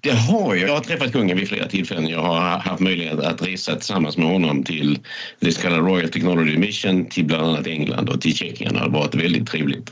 Det 0.00 0.10
har 0.10 0.54
jag. 0.54 0.68
Jag 0.68 0.74
har 0.74 0.80
träffat 0.80 1.12
kungen 1.12 1.36
vid 1.36 1.48
flera 1.48 1.66
tillfällen. 1.68 2.08
Jag 2.08 2.22
har 2.22 2.58
haft 2.58 2.80
möjlighet 2.80 3.18
att 3.18 3.46
resa 3.46 3.74
tillsammans 3.74 4.16
med 4.16 4.26
honom 4.26 4.64
till 4.64 4.98
det 5.40 5.52
så 5.52 5.62
kallade 5.62 5.82
Royal 5.82 6.08
Technology 6.08 6.58
Mission 6.58 7.06
till 7.06 7.24
bland 7.24 7.46
annat 7.46 7.66
England 7.66 8.08
och 8.08 8.20
till 8.20 8.34
Tjeckien. 8.34 8.74
Det 8.74 8.80
har 8.80 8.88
varit 8.88 9.14
väldigt 9.14 9.48
trevligt. 9.48 9.90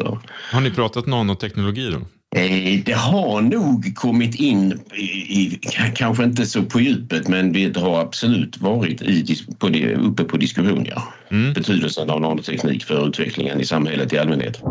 Har 0.52 0.60
ni 0.60 0.70
pratat 0.70 1.06
nanoteknologi 1.06 1.90
då? 1.90 2.00
Eh, 2.36 2.82
det 2.84 2.92
har 2.92 3.42
nog 3.42 3.94
kommit 3.94 4.34
in, 4.34 4.80
i, 5.28 5.60
kanske 5.94 6.24
inte 6.24 6.46
så 6.46 6.62
på 6.62 6.80
djupet, 6.80 7.28
men 7.28 7.52
det 7.52 7.76
har 7.76 8.00
absolut 8.00 8.60
varit 8.60 9.02
i, 9.02 9.36
på 9.58 9.68
det, 9.68 9.94
uppe 9.94 10.24
på 10.24 10.36
diskussion. 10.36 10.86
Ja. 10.90 11.02
Mm. 11.30 11.52
Betydelsen 11.52 12.10
av 12.10 12.20
nanoteknik 12.20 12.84
för 12.84 13.08
utvecklingen 13.08 13.60
i 13.60 13.64
samhället 13.64 14.12
i 14.12 14.18
allmänhet. 14.18 14.62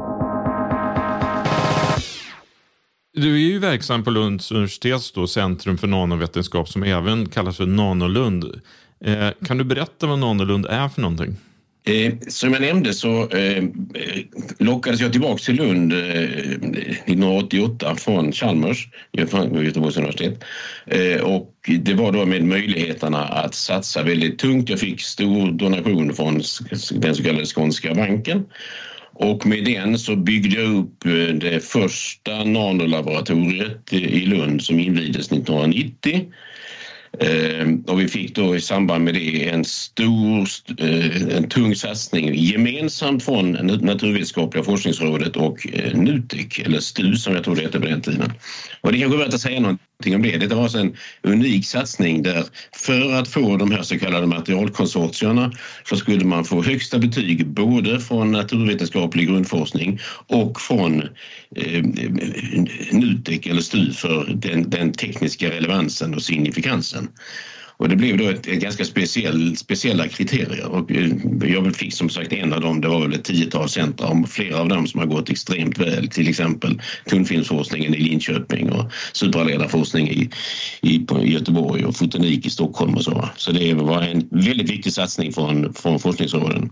Du 3.13 3.33
är 3.33 3.39
ju 3.39 3.59
verksam 3.59 4.03
på 4.03 4.09
Lunds 4.09 4.51
universitets 4.51 5.11
då, 5.11 5.27
Centrum 5.27 5.77
för 5.77 5.87
nanovetenskap 5.87 6.69
som 6.69 6.83
även 6.83 7.29
kallas 7.29 7.57
för 7.57 7.65
Nanolund. 7.65 8.61
Eh, 9.05 9.29
kan 9.45 9.57
du 9.57 9.63
berätta 9.63 10.07
vad 10.07 10.19
Nanolund 10.19 10.65
är 10.65 10.89
för 10.89 11.01
någonting? 11.01 11.35
Eh, 11.85 12.13
som 12.27 12.53
jag 12.53 12.61
nämnde 12.61 12.93
så 12.93 13.29
eh, 13.29 13.57
eh, 13.57 13.63
lockades 14.59 15.01
jag 15.01 15.11
tillbaka 15.11 15.37
till 15.37 15.55
Lund 15.55 15.93
eh, 15.93 15.99
1988 15.99 17.95
från 17.95 18.31
Chalmers, 18.31 18.87
Göteborgs 19.11 19.97
universitet. 19.97 20.43
Eh, 20.85 21.21
och 21.21 21.51
det 21.79 21.93
var 21.93 22.11
då 22.11 22.25
med 22.25 22.43
möjligheterna 22.43 23.23
att 23.23 23.55
satsa 23.55 24.03
väldigt 24.03 24.39
tungt. 24.39 24.69
Jag 24.69 24.79
fick 24.79 25.01
stor 25.01 25.51
donation 25.51 26.13
från 26.13 26.41
den 26.91 27.15
så 27.15 27.23
kallade 27.23 27.45
Skånska 27.45 27.93
banken 27.93 28.45
och 29.17 29.45
med 29.45 29.65
den 29.65 29.99
så 29.99 30.15
byggde 30.15 30.61
jag 30.61 30.75
upp 30.75 31.05
eh, 31.05 31.11
det 31.11 31.63
första 31.63 32.43
nanolaboratoriet 32.43 33.93
i 33.93 34.25
Lund 34.25 34.61
som 34.61 34.79
invigdes 34.79 35.31
1990. 35.31 36.31
Ehm, 37.19 37.83
och 37.87 37.99
vi 37.99 38.07
fick 38.07 38.35
då 38.35 38.55
i 38.55 38.61
samband 38.61 39.03
med 39.03 39.13
det 39.13 39.49
en 39.49 39.65
stor, 39.65 40.47
eh, 40.77 41.37
en 41.37 41.49
tung 41.49 41.75
satsning 41.75 42.35
gemensamt 42.35 43.23
från 43.23 43.51
Naturvetenskapliga 43.81 44.63
forskningsrådet 44.63 45.35
och 45.35 45.67
eh, 45.73 45.97
Nutek, 45.97 46.59
eller 46.59 46.79
STU 46.79 47.15
som 47.15 47.33
jag 47.33 47.43
tror 47.43 47.55
det 47.55 47.61
hette 47.61 47.79
på 47.79 47.85
den 47.85 48.01
tiden. 48.01 48.33
Och 48.81 48.91
det 48.91 48.99
kanske 48.99 49.17
är 49.17 49.25
värt 49.25 49.33
att 49.33 49.41
säga 49.41 49.59
någonting 49.59 50.15
om 50.15 50.21
det. 50.21 50.37
Det 50.37 50.55
var 50.55 50.63
alltså 50.63 50.77
en 50.77 50.95
unik 51.23 51.65
satsning 51.65 52.23
där 52.23 52.43
för 52.75 53.13
att 53.13 53.27
få 53.27 53.57
de 53.57 53.71
här 53.71 53.81
så 53.81 53.99
kallade 53.99 54.27
materialkonsortierna 54.27 55.51
så 55.83 55.95
skulle 55.95 56.25
man 56.25 56.45
få 56.45 56.63
högsta 56.63 56.99
betyg 56.99 57.47
både 57.47 57.99
från 57.99 58.31
naturvetenskaplig 58.31 59.27
grundforskning 59.27 59.99
och 60.27 60.61
från 60.61 61.01
eh, 61.55 61.83
Nutek 62.91 63.47
eller 63.47 63.61
STU 63.61 63.91
för 63.91 64.33
den, 64.35 64.69
den 64.69 64.93
tekniska 64.93 65.49
relevansen 65.49 66.15
och 66.15 66.21
signifikansen. 66.21 67.04
Och 67.77 67.89
det 67.89 67.95
blev 67.95 68.17
då 68.17 68.29
ett, 68.29 68.47
ett 68.47 68.59
ganska 68.59 68.85
speciell, 68.85 69.57
speciella 69.57 70.07
kriterier. 70.07 70.65
Och 70.65 70.91
eh, 70.91 71.11
jag 71.43 71.75
fick 71.75 71.93
som 71.93 72.09
sagt 72.09 72.33
en 72.33 72.53
av 72.53 72.61
dem, 72.61 72.81
det 72.81 72.87
var 72.87 73.01
väl 73.01 73.13
ett 73.13 73.23
tiotal 73.23 73.69
centra. 73.69 74.07
Och 74.07 74.29
flera 74.29 74.59
av 74.59 74.67
dem 74.69 74.87
som 74.87 74.99
har 74.99 75.07
gått 75.07 75.29
extremt 75.29 75.77
väl, 75.77 76.07
till 76.07 76.29
exempel 76.29 76.81
tunnfilmsforskningen 77.09 77.95
i 77.95 77.99
Linköping 77.99 78.71
och 78.71 78.91
supraledarforskning 79.13 80.09
i, 80.09 80.29
i, 80.81 81.05
i 81.21 81.33
Göteborg 81.33 81.85
och 81.85 81.95
fotonik 81.95 82.45
i 82.45 82.49
Stockholm 82.49 82.93
och 82.93 83.03
så. 83.03 83.29
Så 83.37 83.51
det 83.51 83.73
var 83.73 84.01
en 84.01 84.27
väldigt 84.31 84.69
viktig 84.69 84.93
satsning 84.93 85.33
från, 85.33 85.73
från 85.73 85.99
forskningsråden. 85.99 86.69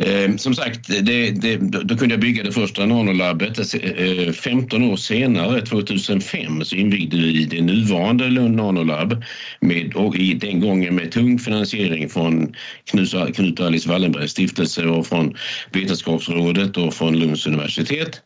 Eh, 0.00 0.36
som 0.36 0.54
sagt, 0.54 0.88
det, 0.88 1.30
det, 1.30 1.56
då 1.56 1.96
kunde 1.96 2.14
jag 2.14 2.20
bygga 2.20 2.42
det 2.42 2.52
första 2.52 2.86
nanolabbet. 2.86 3.58
Alltså, 3.58 3.76
eh, 3.78 4.28
eh 4.28 4.32
15 4.32 4.82
år 4.82 4.96
senare, 4.96 5.60
2005, 5.60 6.64
så 6.64 6.76
invigde 6.76 7.16
vi 7.16 7.44
det 7.44 7.62
nuvarande 7.62 8.28
Lund 8.28 8.56
nanolab 8.56 9.24
med, 9.60 9.94
och 9.94 10.16
i, 10.16 10.34
den 10.34 10.60
gången 10.60 10.94
med 10.94 11.12
tung 11.12 11.38
finansiering 11.38 12.08
från 12.08 12.54
Knut, 12.84 13.14
Knut 13.34 13.60
Alice 13.60 13.88
Wallenbergs 13.88 14.30
stiftelse 14.30 14.86
och 14.86 15.06
från 15.06 15.34
Vetenskapsrådet 15.72 16.76
och 16.76 16.94
från 16.94 17.18
Lunds 17.18 17.46
universitet. 17.46 18.20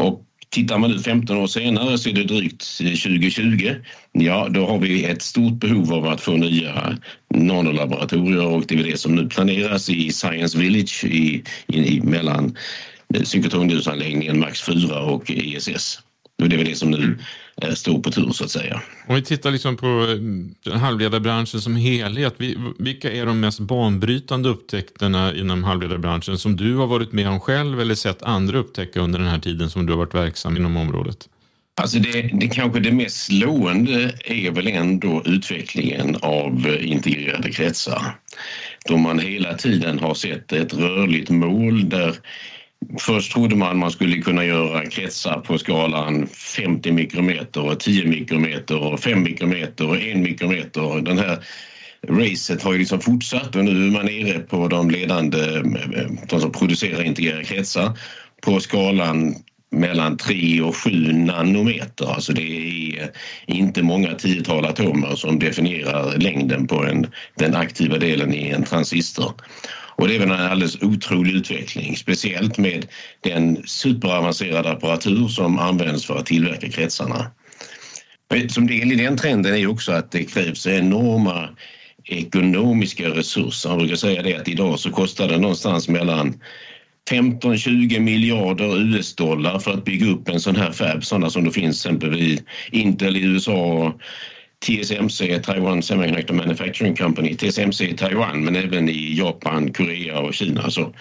Och 0.00 0.27
Tittar 0.50 0.78
man 0.78 0.90
nu 0.90 0.98
15 0.98 1.36
år 1.36 1.46
senare 1.46 1.98
så 1.98 2.08
är 2.08 2.12
det 2.12 2.24
drygt 2.24 2.78
2020. 2.78 3.74
Ja, 4.12 4.48
då 4.50 4.66
har 4.66 4.78
vi 4.78 5.04
ett 5.04 5.22
stort 5.22 5.52
behov 5.52 5.92
av 5.92 6.06
att 6.06 6.20
få 6.20 6.36
nya 6.36 6.98
nanolaboratorier 7.34 8.46
och 8.46 8.64
det 8.68 8.74
är 8.74 8.84
det 8.84 8.98
som 8.98 9.14
nu 9.14 9.28
planeras 9.28 9.90
i 9.90 10.12
Science 10.12 10.58
Village 10.58 11.04
i, 11.04 11.44
i, 11.66 11.96
i 11.96 12.00
mellan 12.00 12.56
synkrotronljusanläggningen 13.24 14.40
Max 14.40 14.62
4 14.62 15.00
och 15.00 15.30
ESS. 15.30 16.00
Och 16.42 16.48
det 16.48 16.56
är 16.56 16.58
väl 16.58 16.66
det 16.66 16.74
som 16.74 16.90
nu 16.90 17.18
eh, 17.62 17.72
står 17.72 17.98
på 17.98 18.10
tur 18.10 18.30
så 18.30 18.44
att 18.44 18.50
säga. 18.50 18.82
Om 19.06 19.14
vi 19.14 19.22
tittar 19.22 19.50
liksom 19.50 19.76
på 19.76 20.16
eh, 20.66 20.72
halvledarbranschen 20.78 21.60
som 21.60 21.76
helhet. 21.76 22.34
Vilka 22.78 23.12
är 23.12 23.26
de 23.26 23.40
mest 23.40 23.60
banbrytande 23.60 24.48
upptäckterna 24.48 25.34
inom 25.34 25.64
halvledarbranschen 25.64 26.38
som 26.38 26.56
du 26.56 26.74
har 26.74 26.86
varit 26.86 27.12
med 27.12 27.28
om 27.28 27.40
själv 27.40 27.80
eller 27.80 27.94
sett 27.94 28.22
andra 28.22 28.58
upptäcka 28.58 29.00
under 29.00 29.18
den 29.18 29.28
här 29.28 29.38
tiden 29.38 29.70
som 29.70 29.86
du 29.86 29.92
har 29.92 29.98
varit 29.98 30.14
verksam 30.14 30.56
inom 30.56 30.76
området? 30.76 31.28
Alltså 31.80 31.98
det, 31.98 32.22
det 32.22 32.48
kanske 32.48 32.80
det 32.80 32.92
mest 32.92 33.26
slående 33.26 34.14
är 34.24 34.50
väl 34.50 34.66
ändå 34.66 35.22
utvecklingen 35.26 36.16
av 36.22 36.66
eh, 36.66 36.90
integrerade 36.90 37.52
kretsar. 37.52 38.02
Då 38.88 38.96
man 38.96 39.18
hela 39.18 39.54
tiden 39.54 39.98
har 39.98 40.14
sett 40.14 40.52
ett 40.52 40.74
rörligt 40.74 41.30
mål 41.30 41.88
där 41.88 42.14
Först 42.98 43.32
trodde 43.32 43.56
man 43.56 43.78
man 43.78 43.90
skulle 43.90 44.18
kunna 44.18 44.44
göra 44.44 44.86
kretsar 44.86 45.40
på 45.40 45.58
skalan 45.58 46.26
50 46.26 46.92
mikrometer 46.92 47.64
och 47.64 47.80
10 47.80 48.08
mikrometer 48.08 48.82
och 48.82 49.00
5 49.00 49.22
mikrometer 49.22 49.88
och 49.88 49.96
1 49.96 50.16
mikrometer. 50.16 51.00
Den 51.00 51.18
här 51.18 51.44
racet 52.08 52.62
har 52.62 52.72
ju 52.72 52.78
liksom 52.78 53.00
fortsatt 53.00 53.56
och 53.56 53.64
nu 53.64 53.86
är 53.86 53.90
man 53.90 54.06
nere 54.06 54.38
på 54.38 54.68
de 54.68 54.90
ledande, 54.90 55.62
de 56.28 56.40
som 56.40 56.52
producerar 56.52 57.02
integrerade 57.02 57.44
kretsar 57.44 57.98
på 58.42 58.60
skalan 58.60 59.34
mellan 59.70 60.16
3 60.16 60.60
och 60.60 60.76
7 60.76 61.12
nanometer. 61.12 62.14
Alltså 62.14 62.32
det 62.32 62.42
är 62.42 63.10
inte 63.46 63.82
många 63.82 64.14
tiotal 64.14 64.64
atomer 64.64 65.16
som 65.16 65.38
definierar 65.38 66.18
längden 66.18 66.66
på 66.66 66.84
en, 66.84 67.06
den 67.34 67.54
aktiva 67.54 67.98
delen 67.98 68.34
i 68.34 68.48
en 68.48 68.64
transistor. 68.64 69.32
Och 69.98 70.08
det 70.08 70.14
är 70.14 70.18
väl 70.18 70.30
en 70.30 70.40
alldeles 70.40 70.82
otrolig 70.82 71.34
utveckling, 71.34 71.96
speciellt 71.96 72.58
med 72.58 72.86
den 73.20 73.62
superavancerade 73.66 74.70
apparatur 74.70 75.28
som 75.28 75.58
används 75.58 76.06
för 76.06 76.16
att 76.16 76.26
tillverka 76.26 76.68
kretsarna. 76.68 77.30
Som 78.48 78.66
del 78.66 78.92
i 78.92 78.96
den 78.96 79.16
trenden 79.16 79.54
är 79.54 79.66
också 79.66 79.92
att 79.92 80.10
det 80.10 80.24
krävs 80.24 80.66
enorma 80.66 81.48
ekonomiska 82.04 83.08
resurser. 83.08 83.68
Man 83.68 83.78
brukar 83.78 83.96
säga 83.96 84.22
det 84.22 84.34
att 84.34 84.48
idag 84.48 84.78
så 84.78 84.90
kostar 84.90 85.28
det 85.28 85.38
någonstans 85.38 85.88
mellan 85.88 86.40
15-20 87.10 88.00
miljarder 88.00 88.80
US-dollar 88.80 89.58
för 89.58 89.70
att 89.70 89.84
bygga 89.84 90.06
upp 90.06 90.28
en 90.28 90.40
sån 90.40 90.56
här 90.56 90.72
fab, 90.72 91.04
sådana 91.04 91.30
som 91.30 91.44
det 91.44 91.52
finns 91.52 91.86
exempel 91.86 92.38
Intel 92.70 93.16
i 93.16 93.24
USA 93.24 93.94
TSMC, 94.66 95.42
Taiwan 95.42 95.82
Semiconductor 95.82 96.34
Manufacturing 96.34 96.96
Company, 96.96 97.36
TSMC 97.36 97.84
i 97.84 97.96
Taiwan 97.96 98.44
men 98.44 98.56
även 98.56 98.88
i 98.88 99.14
Japan, 99.14 99.72
Korea 99.72 100.18
och 100.18 100.34
Kina. 100.34 100.70
Så, 100.70 100.94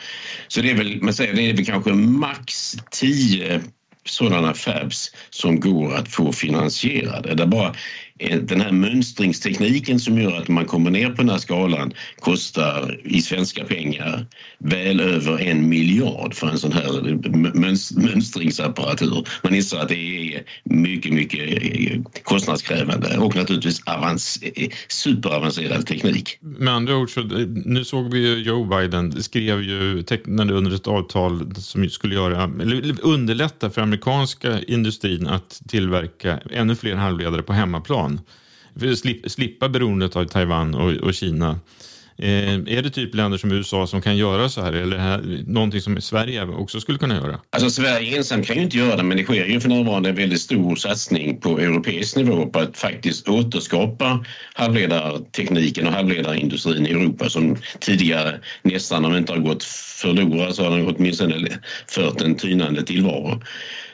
så 0.48 0.62
det 0.62 0.72
är 0.72 0.76
väl, 0.76 1.02
man 1.02 1.14
säger, 1.14 1.34
det 1.34 1.42
är 1.42 1.54
väl 1.54 1.66
kanske 1.66 1.94
max 1.94 2.76
10 2.92 3.62
sådana 4.10 4.54
fabs 4.54 5.12
som 5.30 5.60
går 5.60 5.96
att 5.96 6.08
få 6.08 6.32
finansierade. 6.32 7.36
Där 7.36 7.46
bara 7.46 7.76
eh, 8.20 8.38
den 8.40 8.62
här 8.62 8.72
mönstringstekniken 8.72 10.00
som 10.00 10.22
gör 10.22 10.38
att 10.38 10.48
man 10.48 10.66
kommer 10.66 10.92
ner 10.92 11.10
på 11.10 11.16
den 11.16 11.30
här 11.30 11.38
skalan 11.38 11.94
kostar 12.20 13.00
i 13.04 13.22
svenska 13.22 13.64
pengar 13.64 14.26
väl 14.60 15.00
över 15.00 15.40
en 15.40 15.70
miljard 15.70 16.34
för 16.34 16.48
en 16.48 16.58
sån 16.58 16.72
här 16.72 17.20
mönstringsapparatur. 18.00 19.28
Man 19.44 19.56
inser 19.56 19.78
att 19.78 19.90
det 19.90 20.34
är 20.36 20.44
mycket, 20.64 21.14
mycket 21.14 21.64
eh, 21.64 22.02
kostnadskrävande 22.24 23.18
och 23.18 23.36
naturligtvis 23.36 23.82
avans 23.86 24.40
eh, 24.42 24.70
superavancerad 24.88 25.86
teknik. 25.86 26.38
Med 26.42 26.74
andra 26.74 26.98
ord, 26.98 27.10
så, 27.10 27.22
nu 27.66 27.86
såg 27.86 28.14
vi 28.14 28.20
ju 28.20 28.44
Joe 28.44 28.66
Biden 28.66 29.24
skrev 29.24 29.62
ju, 29.62 30.04
tecknade 30.04 30.54
under 30.54 30.76
ett 30.76 30.88
avtal 30.88 31.56
som 31.56 31.90
skulle 31.90 32.16
göra, 32.16 32.44
eller 32.44 33.06
underlätta 33.06 33.70
för 33.70 33.82
amerikanska 33.82 33.97
amerikanska 33.98 34.62
industrin 34.68 35.28
att 35.28 35.62
tillverka 35.68 36.40
ännu 36.52 36.76
fler 36.76 36.96
halvledare 36.96 37.44
på 37.44 37.54
hemmaplan. 37.54 38.22
För 38.80 38.92
att 38.92 39.32
slippa 39.32 39.70
beroendet 39.70 40.16
av 40.16 40.26
Taiwan 40.26 40.76
och, 40.76 40.92
och 40.92 41.14
Kina. 41.14 41.60
Eh, 42.20 42.54
är 42.54 42.82
det 42.82 42.90
typ 42.90 43.16
länder 43.16 43.38
som 43.38 43.52
USA 43.52 43.88
som 43.88 44.02
kan 44.02 44.18
göra 44.18 44.50
så 44.50 44.62
här 44.62 44.74
eller 44.74 44.98
är 44.98 45.18
det 45.18 45.52
någonting 45.52 45.82
som 45.82 46.02
Sverige 46.02 46.46
också 46.46 46.80
skulle 46.80 46.98
kunna 46.98 47.16
göra? 47.16 47.40
Alltså 47.50 47.70
Sverige 47.70 48.18
ensam 48.18 48.44
kan 48.44 48.56
ju 48.56 48.62
inte 48.62 48.78
göra 48.78 48.96
det 48.96 49.04
men 49.04 49.18
det 49.18 49.24
sker 49.24 49.46
ju 49.46 49.60
för 49.60 49.70
närvarande 49.70 50.10
en 50.10 50.16
väldigt 50.16 50.42
stor 50.42 50.76
satsning 50.76 51.40
på 51.40 51.60
europeisk 51.60 52.16
nivå 52.16 52.46
på 52.46 52.60
att 52.60 52.78
faktiskt 52.78 53.28
återskapa 53.28 54.26
halvledartekniken 54.54 55.88
och 55.88 55.94
halvledarindustrin 55.94 56.88
i 56.88 56.90
Europa 56.90 57.30
som 57.30 57.58
tidigare 57.80 58.40
nästan 58.62 59.06
om 59.06 59.16
inte 59.16 59.34
har 59.34 59.40
gått 59.40 59.64
förlorad 59.98 60.56
så 60.56 60.64
har 60.64 60.78
den 60.78 60.96
åtminstone 60.96 61.60
fört 61.88 62.22
en 62.22 62.36
tynande 62.36 62.84
tillvaro. 62.84 63.42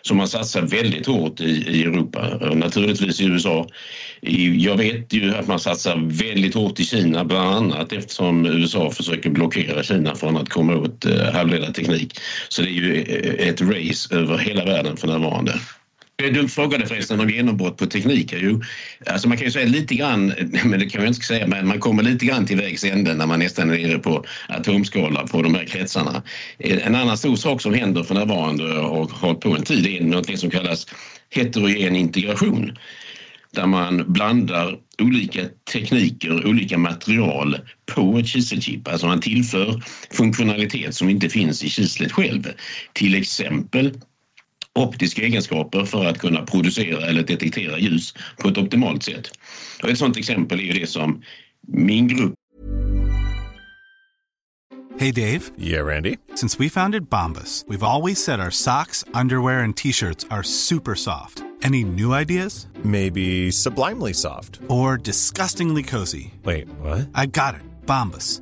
Så 0.08 0.16
man 0.16 0.28
satsar 0.28 0.62
väldigt 0.62 1.08
hårt 1.08 1.42
i, 1.42 1.44
i 1.68 1.84
Europa, 1.84 2.40
eh, 2.42 2.56
naturligtvis 2.56 3.22
i 3.22 3.26
USA. 3.26 3.68
Jag 4.58 4.78
vet 4.78 5.14
ju 5.14 5.36
att 5.36 5.48
man 5.48 5.60
satsar 5.60 5.98
väldigt 6.06 6.56
hårt 6.56 6.80
i 6.80 6.86
Kina 6.86 7.26
bland 7.26 7.56
annat 7.56 7.94
eftersom 7.94 8.46
USA 8.46 8.92
försöker 8.92 9.30
blockera 9.30 9.84
Kina 9.84 10.16
från 10.16 10.38
att 10.38 10.50
komma 10.50 10.76
åt 10.76 11.06
eh, 11.06 11.34
halvledarteknik. 11.34 12.20
Så 12.50 12.62
det 12.62 12.68
är 12.68 12.72
ju 12.72 13.02
eh, 13.02 13.48
ett 13.48 13.62
race 13.62 14.16
över 14.16 14.38
hela 14.38 14.66
världen 14.66 14.98
för 14.98 15.08
närvarande. 15.08 15.54
Du 16.16 16.48
frågade 16.48 16.86
förresten 16.86 17.20
om 17.20 17.30
genombrott 17.30 17.78
på 17.78 17.86
teknik. 17.86 18.34
Jo, 18.38 18.62
alltså 19.06 19.28
man 19.28 19.38
kan 19.38 19.46
ju 19.46 19.52
säga 19.52 19.68
lite 19.68 19.96
grann, 19.96 20.34
men 20.66 20.80
det 20.80 20.90
kan 20.90 21.02
jag 21.02 21.10
inte 21.10 21.26
säga, 21.26 21.48
men 21.48 21.68
man 21.68 21.80
kommer 21.80 22.04
lite 22.04 22.26
grann 22.26 22.46
till 22.46 22.58
vägs 22.58 22.84
ände 22.84 23.14
när 23.14 23.28
man 23.28 23.40
nästan 23.40 23.70
är 23.70 23.88
nere 23.88 24.00
på 24.00 24.26
atomskala 24.50 25.28
på 25.28 25.42
de 25.42 25.56
här 25.56 25.66
kretsarna. 25.66 26.24
Eh, 26.60 26.88
en 26.88 26.96
annan 26.96 27.18
stor 27.18 27.36
sak 27.36 27.62
som 27.62 27.74
händer 27.74 28.04
för 28.04 28.16
närvarande 28.16 28.80
och 28.80 29.12
har 29.12 29.28
hållit 29.28 29.40
på 29.40 29.56
en 29.56 29.64
tid 29.64 29.88
är 29.88 30.04
något 30.04 30.40
som 30.40 30.50
kallas 30.50 30.88
heterogen 31.30 31.96
integration 31.96 32.78
där 33.52 33.66
man 33.66 34.14
blandar 34.14 34.78
olika 35.02 35.42
tekniker, 35.74 36.48
olika 36.48 36.78
material 36.78 37.58
på 37.96 38.18
ett 38.18 38.28
kiselchip. 38.28 38.88
Alltså 38.88 39.08
man 39.08 39.22
tillför 39.22 39.82
funktionalitet 40.12 40.96
som 40.96 41.10
inte 41.10 41.30
finns 41.30 41.64
i 41.64 41.70
kislet 41.70 42.12
själv. 42.12 42.48
Till 42.94 43.16
exempel 43.16 43.92
optiska 44.80 45.22
egenskaper 45.22 45.86
för 45.86 46.06
att 46.06 46.20
kunna 46.20 46.42
producera 46.42 47.06
eller 47.06 47.24
detektera 47.24 47.80
ljus 47.80 48.14
på 48.38 48.50
ett 48.50 48.58
optimalt 48.58 49.04
sätt. 49.04 49.32
Och 49.84 49.90
ett 49.90 49.98
sådant 49.98 50.18
exempel 50.18 50.60
är 50.60 50.64
ju 50.64 50.74
det 50.80 50.88
som 50.88 51.24
min 51.68 52.08
grupp 52.08 52.34
Hey 54.98 55.12
Dave. 55.12 55.50
Yeah, 55.58 55.82
Randy. 55.82 56.18
Since 56.36 56.60
we 56.60 56.70
founded 56.70 57.10
Bombus, 57.10 57.66
we've 57.68 57.84
always 57.84 58.24
said 58.24 58.40
our 58.40 58.52
socks, 58.52 59.04
underwear 59.14 59.64
and 59.64 59.76
t-shirts 59.76 60.26
are 60.30 60.44
super 60.44 60.96
soft. 60.96 61.44
Any 61.64 61.84
new 61.84 62.14
ideas? 62.14 62.68
Maybe 62.84 63.52
sublimely 63.52 64.14
soft. 64.14 64.60
Or 64.68 64.98
disgustingly 64.98 65.82
cozy. 65.82 66.34
Wait, 66.44 66.68
what? 66.80 67.10
I 67.16 67.26
got 67.26 67.56
it. 67.56 67.62
Bombus 67.86 68.42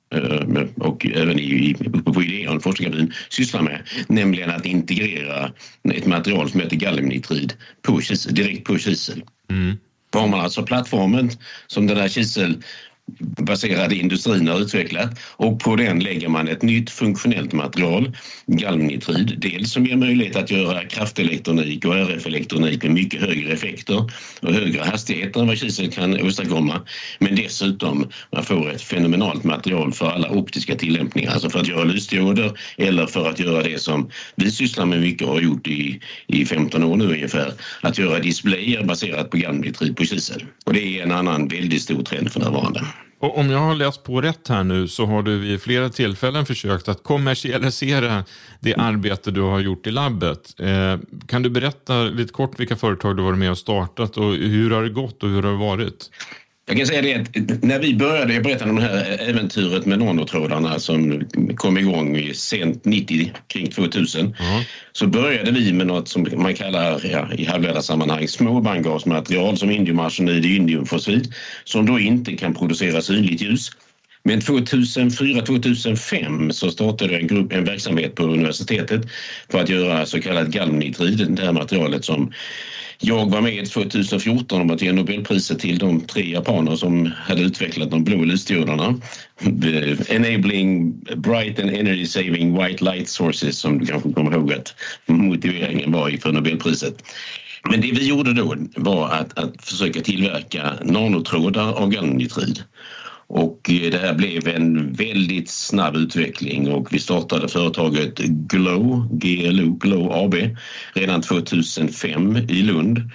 och 0.75 1.05
även 1.05 1.39
i, 1.39 1.75
på 2.05 2.23
Ideon, 2.23 2.61
forskarkabin, 2.61 3.13
sysslar 3.29 3.61
med. 3.61 3.81
Nämligen 4.07 4.49
att 4.49 4.65
integrera 4.65 5.51
ett 5.93 6.05
material 6.05 6.49
som 6.49 6.59
heter 6.59 6.75
galliumnitrid 6.75 7.53
på 7.81 8.01
kisel, 8.01 8.33
direkt 8.33 8.63
på 8.63 8.77
kisel. 8.77 9.23
Mm. 9.49 9.77
Då 10.09 10.19
har 10.19 10.27
man 10.27 10.39
alltså 10.39 10.63
plattformen 10.63 11.29
som 11.67 11.87
den 11.87 11.97
där 11.97 12.07
kisel 12.07 12.63
baserade 13.19 13.95
industrin 13.95 14.47
har 14.47 14.59
utvecklat 14.59 15.19
och 15.31 15.59
på 15.59 15.75
den 15.75 15.99
lägger 15.99 16.29
man 16.29 16.47
ett 16.47 16.61
nytt 16.61 16.89
funktionellt 16.89 17.53
material, 17.53 18.17
galvnitrid, 18.45 19.35
dels 19.37 19.71
som 19.71 19.85
ger 19.85 19.95
möjlighet 19.95 20.35
att 20.35 20.51
göra 20.51 20.83
kraftelektronik 20.83 21.85
och 21.85 21.95
RF-elektronik 21.95 22.83
med 22.83 22.91
mycket 22.91 23.21
högre 23.21 23.53
effekter 23.53 24.09
och 24.41 24.53
högre 24.53 24.83
hastigheter 24.83 25.41
än 25.41 25.47
vad 25.47 25.57
kisel 25.57 25.91
kan 25.91 26.21
åstadkomma. 26.21 26.81
Men 27.19 27.35
dessutom 27.35 28.09
man 28.31 28.43
får 28.43 28.71
ett 28.71 28.81
fenomenalt 28.81 29.43
material 29.43 29.93
för 29.93 30.11
alla 30.11 30.29
optiska 30.29 30.75
tillämpningar, 30.75 31.31
alltså 31.31 31.49
för 31.49 31.59
att 31.59 31.67
göra 31.67 31.83
lysdioder 31.83 32.51
eller 32.77 33.05
för 33.05 33.29
att 33.29 33.39
göra 33.39 33.63
det 33.63 33.81
som 33.81 34.09
vi 34.35 34.51
sysslar 34.51 34.85
med 34.85 35.01
mycket 35.01 35.27
och 35.27 35.33
har 35.33 35.41
gjort 35.41 35.67
i, 35.67 36.01
i 36.27 36.45
15 36.45 36.83
år 36.83 36.97
nu 36.97 37.05
ungefär, 37.05 37.53
att 37.81 37.97
göra 37.97 38.19
displayer 38.19 38.83
baserat 38.83 39.29
på 39.29 39.37
galvnitrid 39.37 39.97
på 39.97 40.05
kisel. 40.05 40.45
Och 40.65 40.73
det 40.73 40.99
är 40.99 41.03
en 41.03 41.11
annan 41.11 41.47
väldigt 41.47 41.81
stor 41.81 42.03
trend 42.03 42.31
för 42.31 42.39
närvarande. 42.39 42.81
Och 43.19 43.37
om 43.37 43.49
jag 43.49 43.59
har 43.59 43.75
läst 43.75 44.03
på 44.03 44.21
rätt 44.21 44.47
här 44.47 44.63
nu 44.63 44.87
så 44.87 45.05
har 45.05 45.23
du 45.23 45.39
vid 45.39 45.61
flera 45.61 45.89
tillfällen 45.89 46.45
försökt 46.45 46.87
att 46.87 47.03
kommersialisera 47.03 48.23
det 48.59 48.75
arbete 48.75 49.31
du 49.31 49.41
har 49.41 49.59
gjort 49.59 49.87
i 49.87 49.91
labbet. 49.91 50.59
Eh, 50.59 50.99
kan 51.27 51.41
du 51.41 51.49
berätta 51.49 52.03
lite 52.03 52.33
kort 52.33 52.59
vilka 52.59 52.75
företag 52.75 53.17
du 53.17 53.23
varit 53.23 53.39
med 53.39 53.51
och 53.51 53.57
startat 53.57 54.17
och 54.17 54.33
hur 54.33 54.71
har 54.71 54.83
det 54.83 54.89
gått 54.89 55.23
och 55.23 55.29
hur 55.29 55.43
har 55.43 55.51
det 55.51 55.57
varit? 55.57 56.09
Jag 56.71 56.77
kan 56.77 56.87
säga 56.87 57.01
det 57.01 57.15
att 57.15 57.63
när 57.63 57.79
vi 57.79 57.95
började, 57.95 58.33
jag 58.33 58.43
berättade 58.43 58.69
om 58.69 58.75
det 58.75 58.81
här 58.81 59.29
äventyret 59.29 59.85
med 59.85 59.99
nanotrådarna 59.99 60.79
som 60.79 61.23
kom 61.55 61.77
igång 61.77 62.31
sent 62.33 62.85
90, 62.85 63.33
kring 63.47 63.71
2000. 63.71 64.21
Mm. 64.21 64.35
Så 64.91 65.07
började 65.07 65.51
vi 65.51 65.73
med 65.73 65.87
något 65.87 66.07
som 66.07 66.27
man 66.35 66.53
kallar 66.53 67.01
ja, 67.11 67.33
i 67.33 67.45
halvledarsammanhang 67.45 68.27
små 68.27 68.61
bandgasmaterial 68.61 69.57
som 69.57 69.71
indiumarsenid 69.71 70.45
och 70.45 70.51
indiumfosfid 70.51 71.33
som 71.63 71.85
då 71.85 71.99
inte 71.99 72.35
kan 72.35 72.53
producera 72.53 73.01
synligt 73.01 73.41
ljus. 73.41 73.71
Men 74.23 74.39
2004-2005 74.39 76.51
så 76.51 76.71
startade 76.71 77.17
en, 77.17 77.27
grupp, 77.27 77.53
en 77.53 77.65
verksamhet 77.65 78.15
på 78.15 78.23
universitetet 78.23 79.01
för 79.49 79.59
att 79.59 79.69
göra 79.69 80.05
så 80.05 80.21
kallad 80.21 80.51
galvnitrid, 80.51 81.27
det 81.29 81.45
här 81.45 81.51
materialet 81.51 82.05
som 82.05 82.31
jag 83.03 83.29
var 83.29 83.41
med 83.41 83.69
2014 83.69 84.61
om 84.61 84.71
att 84.71 84.81
ge 84.81 84.91
Nobelpriset 84.91 85.59
till 85.59 85.77
de 85.77 86.01
tre 86.01 86.31
japaner 86.31 86.75
som 86.75 87.05
hade 87.05 87.41
utvecklat 87.41 87.91
de 87.91 88.03
blå 88.03 88.23
lysdioderna. 88.23 88.99
Eh, 89.43 90.15
enabling 90.15 90.91
bright 91.15 91.59
and 91.59 91.69
energy 91.69 92.05
saving 92.05 92.63
white 92.63 92.83
light 92.83 93.09
sources 93.09 93.59
som 93.59 93.79
du 93.79 93.85
kanske 93.85 94.13
kommer 94.13 94.31
ihåg 94.31 94.53
att 94.53 94.75
motiveringen 95.05 95.91
var 95.91 96.21
för 96.21 96.31
Nobelpriset. 96.31 97.03
Men 97.69 97.81
det 97.81 97.91
vi 97.91 98.07
gjorde 98.07 98.33
då 98.33 98.55
var 98.75 99.09
att, 99.09 99.39
att 99.39 99.65
försöka 99.65 100.01
tillverka 100.01 100.73
nanotrådar 100.83 101.73
av 101.73 101.89
galvnitrid. 101.89 102.63
Och 103.33 103.69
eh, 103.69 103.91
det 103.91 103.97
här 103.97 104.13
blev 104.13 104.47
en 104.47 104.93
väldigt 104.93 105.49
snabb 105.49 105.95
utveckling 105.95 106.71
och 106.71 106.93
vi 106.93 106.99
startade 106.99 107.47
företaget 107.47 108.17
Glow, 108.27 109.07
GLO, 109.11 109.77
Glow 109.77 110.11
AB, 110.11 110.35
redan 110.93 111.21
2005 111.21 112.37
i 112.37 112.61
Lund. 112.61 113.09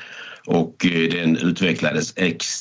Och 0.47 0.87
eh, 0.87 1.11
den 1.11 1.37
utvecklades 1.37 2.15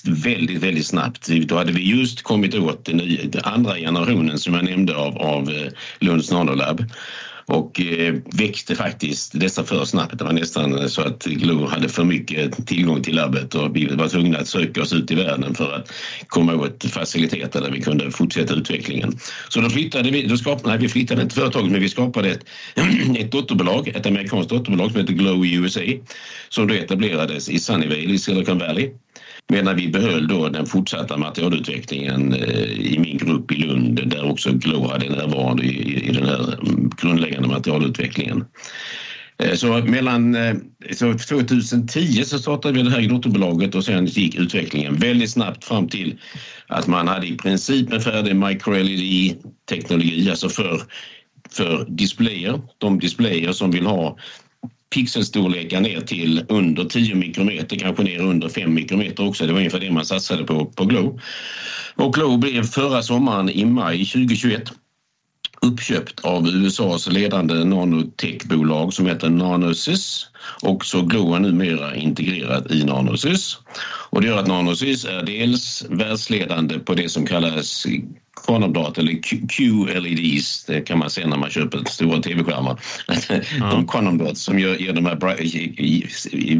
väldigt, 0.06 0.63
väldigt 0.63 0.86
snabbt. 0.86 1.28
Då 1.28 1.58
hade 1.58 1.72
vi 1.72 1.89
just 1.89 2.24
kommit 2.24 2.56
åt 2.56 2.86
den, 2.86 3.02
andra 3.44 3.76
generationen 3.76 4.39
som 4.39 4.54
jag 4.54 4.63
nämnde 4.63 4.96
av, 4.96 5.18
av 5.18 5.50
eh, 5.50 5.72
Lunds 6.00 6.32
nanolab 6.32 6.86
och 7.47 7.81
eh, 7.81 8.13
växte 8.25 8.75
faktiskt 8.75 9.39
dessa 9.39 9.63
för 9.63 9.86
snabbt. 9.86 10.17
Det 10.17 10.23
var 10.23 10.34
nästan 10.34 10.89
så 10.89 11.01
att 11.01 11.23
Glo 11.25 11.67
hade 11.67 11.89
för 11.89 12.03
mycket 12.03 12.67
tillgång 12.67 13.03
till 13.03 13.15
labbet 13.15 13.55
och 13.55 13.75
vi 13.75 13.86
var 13.86 14.08
tvungna 14.08 14.38
att 14.38 14.47
söka 14.47 14.81
oss 14.81 14.93
ut 14.93 15.12
i 15.12 15.15
världen 15.15 15.55
för 15.55 15.73
att 15.73 15.91
komma 16.27 16.55
åt 16.55 16.86
faciliteter 16.86 17.62
där 17.62 17.71
vi 17.71 17.81
kunde 17.81 18.12
fortsätta 18.12 18.53
utvecklingen. 18.53 19.19
Så 19.49 19.62
då 19.62 19.69
flyttade 19.69 20.12
vi, 20.12 20.27
då 20.27 20.38
skapade, 20.38 20.69
nej, 20.69 20.77
vi 20.77 20.89
flyttade 20.89 21.21
inte 21.21 21.36
företaget 21.36 21.71
men 21.71 21.81
vi 21.81 21.89
skapade 21.89 22.29
ett, 22.29 22.45
ett 23.17 23.31
dotterbolag, 23.31 23.88
ett 23.88 24.05
amerikanskt 24.05 24.49
dotterbolag 24.49 24.91
som 24.91 24.99
heter 24.99 25.13
Glow 25.13 25.45
USA 25.45 25.81
som 26.49 26.67
då 26.67 26.73
etablerades 26.73 27.49
i 27.49 27.60
Sunnyvale 27.60 28.13
i 28.13 28.17
Silicon 28.17 28.58
Valley 28.58 28.89
Medan 29.47 29.75
vi 29.75 29.88
behöll 29.88 30.27
då 30.27 30.49
den 30.49 30.65
fortsatta 30.65 31.17
materialutvecklingen 31.17 32.34
eh, 32.34 32.71
i 32.71 32.99
min 32.99 33.17
grupp 33.17 33.51
i 33.51 33.55
Lund 33.55 34.01
där 34.05 34.25
också 34.31 34.51
Glo 34.51 34.88
hade 34.88 35.10
närvarande 35.10 35.63
i, 35.63 36.10
i 36.10 36.12
den 36.12 36.25
här 36.25 36.53
mm, 36.53 36.91
grundläggande 37.01 37.47
materialutvecklingen. 37.47 38.45
Eh, 39.38 39.53
så 39.53 39.77
mellan 39.77 40.36
eh, 40.36 40.55
så 40.91 41.13
2010 41.13 42.23
så 42.23 42.39
startade 42.39 42.73
vi 42.73 42.84
det 42.84 42.89
här 42.89 43.10
dotterbolaget 43.10 43.75
och 43.75 43.86
sen 43.86 44.05
gick 44.05 44.36
utvecklingen 44.36 44.95
väldigt 44.95 45.31
snabbt 45.31 45.63
fram 45.63 45.88
till 45.88 46.19
att 46.67 46.88
man 46.88 47.08
hade 47.08 47.27
i 47.27 47.38
princip 47.38 47.93
en 47.93 48.01
färdig 48.01 48.36
micro-LED-teknologi, 48.36 50.29
alltså 50.29 50.49
för, 50.49 50.81
för 51.49 51.86
displayer, 51.89 52.62
de 52.77 52.99
displayer 52.99 53.51
som 53.51 53.71
vill 53.71 53.86
ha 53.86 54.17
pixelstorlekar 54.89 55.82
ner 55.82 56.02
till 56.02 56.45
under 56.50 56.86
10 56.86 57.15
mikrometer, 57.15 57.76
kanske 57.76 58.04
ner 58.04 58.19
under 58.19 58.50
5 58.50 58.74
mikrometer 58.74 59.28
också. 59.28 59.45
Det 59.45 59.54
var 59.54 59.60
ungefär 59.60 59.80
det 59.80 59.91
man 59.91 60.06
satsade 60.06 60.43
på, 60.43 60.65
på 60.65 60.86
Glow. 60.86 61.19
Och 61.95 62.13
Glow 62.13 62.39
blev 62.39 62.63
förra 62.63 63.04
sommaren 63.04 63.50
i 63.50 63.65
maj 63.65 64.06
2021 64.06 64.71
uppköpt 65.62 66.19
av 66.19 66.48
USAs 66.48 67.08
ledande 67.08 67.63
nanotechbolag 67.63 68.93
som 68.93 69.06
heter 69.06 69.30
Nanosys 69.30 70.28
och 70.62 70.86
så 70.86 71.02
Glow 71.02 71.36
är 71.36 71.39
numera 71.39 71.95
integrerat 71.95 72.71
i 72.71 72.84
Nanosys. 72.84 73.58
Och 74.10 74.21
det 74.21 74.28
gör 74.28 74.38
att 74.38 74.48
Nanosys 74.48 75.06
är 75.06 75.24
dels 75.24 75.86
världsledande 75.89 76.80
på 76.80 76.93
det 76.93 77.10
som 77.10 77.26
kallas 77.26 77.86
Quantumdot 78.36 78.98
eller 78.98 79.21
QLEDs, 79.48 80.65
det 80.65 80.82
kan 80.82 81.00
man 81.00 81.10
se 81.10 81.28
när 81.28 81.38
man 81.38 81.50
köper 81.50 81.84
stora 81.89 82.21
tv-skärmar. 82.21 82.80
Ja. 83.60 83.65
De 83.71 83.88
Quantumdots 83.88 84.41
som 84.41 84.60
ger, 84.60 84.76
ger 84.76 84.93
de 84.93 85.06
här 85.06 85.15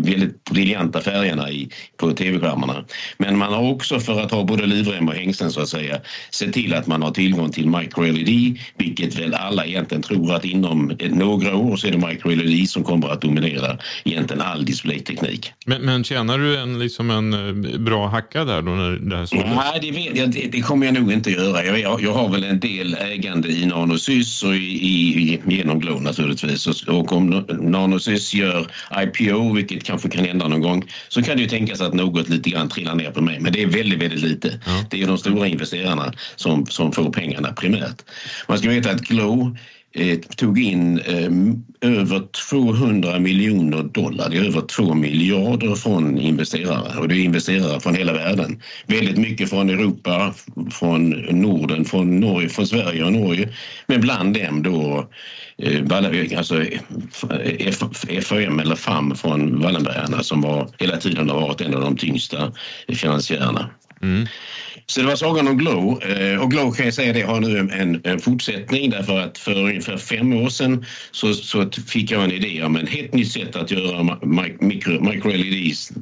väldigt 0.02 0.44
briljanta 0.44 1.02
färgerna 1.02 1.52
i, 1.52 1.70
på 1.98 2.12
tv-skärmarna. 2.12 2.86
Men 3.18 3.38
man 3.38 3.54
har 3.54 3.72
också 3.72 4.00
för 4.00 4.22
att 4.22 4.32
ha 4.32 4.44
både 4.44 4.66
livrem 4.66 5.08
och 5.08 5.14
hängslen 5.14 5.52
så 5.52 5.62
att 5.62 5.70
säga 5.70 6.00
sett 6.32 6.54
till 6.54 6.74
att 6.74 6.88
man 6.88 7.02
har 7.02 7.12
tillgång 7.12 7.52
till 7.52 7.68
micro-LED 7.68 8.60
vilket 8.78 9.20
väl 9.20 9.34
alla 9.34 9.66
egentligen 9.66 10.02
tror 10.02 10.34
att 10.34 10.46
inom 10.46 10.98
några 11.10 11.56
år 11.56 11.76
så 11.76 11.88
är 11.88 11.92
det 11.92 11.98
micro-LED 11.98 12.70
som 12.70 12.84
kommer 12.84 13.10
att 13.10 13.22
dominera 13.22 13.78
egentligen 14.04 14.42
all 14.42 14.66
displayteknik. 14.66 15.52
Men, 15.66 15.82
men 15.82 16.04
tjänar 16.04 16.38
du 16.38 16.58
en, 16.58 16.80
liksom 16.80 17.12
en 17.12 17.34
eh, 17.34 17.80
bra 17.80 18.08
hacka 18.08 18.46
där 18.46 18.62
då 18.62 18.72
när 18.72 18.92
det 18.92 19.18
här 19.18 19.56
Nej, 19.56 19.80
det, 19.82 19.92
vet 19.92 20.18
jag, 20.18 20.32
det, 20.32 20.48
det 20.52 20.62
kommer 20.62 20.86
jag 20.86 20.94
nog 20.96 21.12
inte 21.12 21.32
göra 21.32 21.65
jag, 21.66 22.02
jag 22.02 22.14
har 22.14 22.30
väl 22.30 22.44
en 22.44 22.60
del 22.60 22.94
ägande 22.94 23.50
i 23.50 23.66
Nanosys 23.66 24.44
och 24.44 24.56
i, 24.56 24.58
i, 24.58 25.42
genom 25.46 25.80
Glow 25.80 26.02
naturligtvis. 26.02 26.68
Och, 26.68 27.00
och 27.00 27.12
om 27.12 27.46
Nanosys 27.62 28.34
gör 28.34 28.68
IPO, 29.04 29.54
vilket 29.54 29.84
kanske 29.84 30.10
kan 30.10 30.26
hända 30.26 30.48
någon 30.48 30.62
gång, 30.62 30.92
så 31.10 31.24
kan 31.24 31.38
det 31.38 31.44
ju 31.44 31.50
tänkas 31.50 31.82
att 31.82 31.94
något 31.94 32.30
lite 32.30 32.50
grann 32.50 32.70
trillar 32.70 32.96
ner 32.96 33.12
på 33.12 33.22
mig. 33.22 33.40
Men 33.40 33.54
det 33.54 33.64
är 33.64 33.68
väldigt, 33.68 34.02
väldigt 34.02 34.22
lite. 34.22 34.60
Ja. 34.66 34.86
Det 34.90 35.02
är 35.02 35.08
de 35.08 35.18
stora 35.18 35.48
investerarna 35.48 36.14
som, 36.36 36.66
som 36.66 36.92
får 36.92 37.12
pengarna 37.12 37.54
primärt. 37.54 38.02
Man 38.48 38.58
ska 38.58 38.70
veta 38.70 38.92
att 38.92 39.02
Glow 39.02 39.58
eh, 39.96 40.20
tog 40.20 40.60
in 40.60 41.00
eh, 41.00 41.32
över 41.92 42.22
200 42.50 43.20
miljoner 43.20 43.84
dollar. 43.84 44.30
Det 44.30 44.38
är 44.38 44.44
över 44.44 44.62
2 44.62 44.94
miljarder 44.94 45.76
från 45.76 46.18
investerare 46.18 47.00
och 47.00 47.08
det 47.08 47.16
är 47.16 47.24
investerare 47.24 47.80
från 47.80 47.96
hela 47.96 48.14
världen. 48.14 48.62
Väldigt 48.88 49.18
mycket 49.18 49.50
från 49.50 49.70
Europa, 49.70 50.34
från 50.72 51.10
Norden, 51.30 51.86
från, 51.86 52.20
Norge, 52.20 52.50
från 52.50 52.68
Sverige 52.68 53.04
och 53.04 53.14
Norge. 53.14 53.50
Men 53.88 54.02
bland 54.02 54.34
dem 54.34 54.64
då 54.64 55.10
eh, 55.58 56.38
alltså 56.38 56.64
eh, 56.64 57.72
FAM 58.22 58.60
eller 58.60 58.76
FAM 58.76 59.16
från 59.16 59.62
Wallenbergarna 59.62 60.24
som 60.24 60.42
var, 60.42 60.70
hela 60.78 60.98
tiden 60.98 61.30
har 61.30 61.42
varit 61.42 61.62
en 61.62 61.76
av 61.76 61.82
de 61.82 61.98
tyngsta 61.98 62.52
finansiärerna. 62.94 63.70
Mm. 64.02 64.28
Så 64.88 65.02
det 65.02 65.08
var 65.08 65.16
sagan 65.16 65.48
om 65.48 65.58
Glow 65.58 66.04
eh, 66.04 66.42
och 66.42 66.52
Glow 66.52 66.72
kan 66.72 66.86
jag 66.86 66.94
säga 66.94 67.14
det 67.14 67.22
har 67.22 67.40
nu 67.40 67.60
en, 67.60 68.02
en 68.04 68.20
fortsättning 68.20 68.90
därför 68.90 69.20
att 69.20 69.38
för 69.38 69.58
ungefär 69.58 69.98
fem 69.98 70.34
år 70.34 70.50
sedan 70.50 70.86
så, 71.12 71.34
så 71.34 71.70
fick 71.88 72.12
jag 72.12 72.24
en 72.24 72.32
idé 72.32 72.64
om 72.64 72.76
ett 72.76 72.90
helt 72.90 73.14
nytt 73.14 73.32
sätt 73.32 73.56
att 73.56 73.72
göra 73.72 74.18
micro, 74.60 75.02
micro 75.02 75.32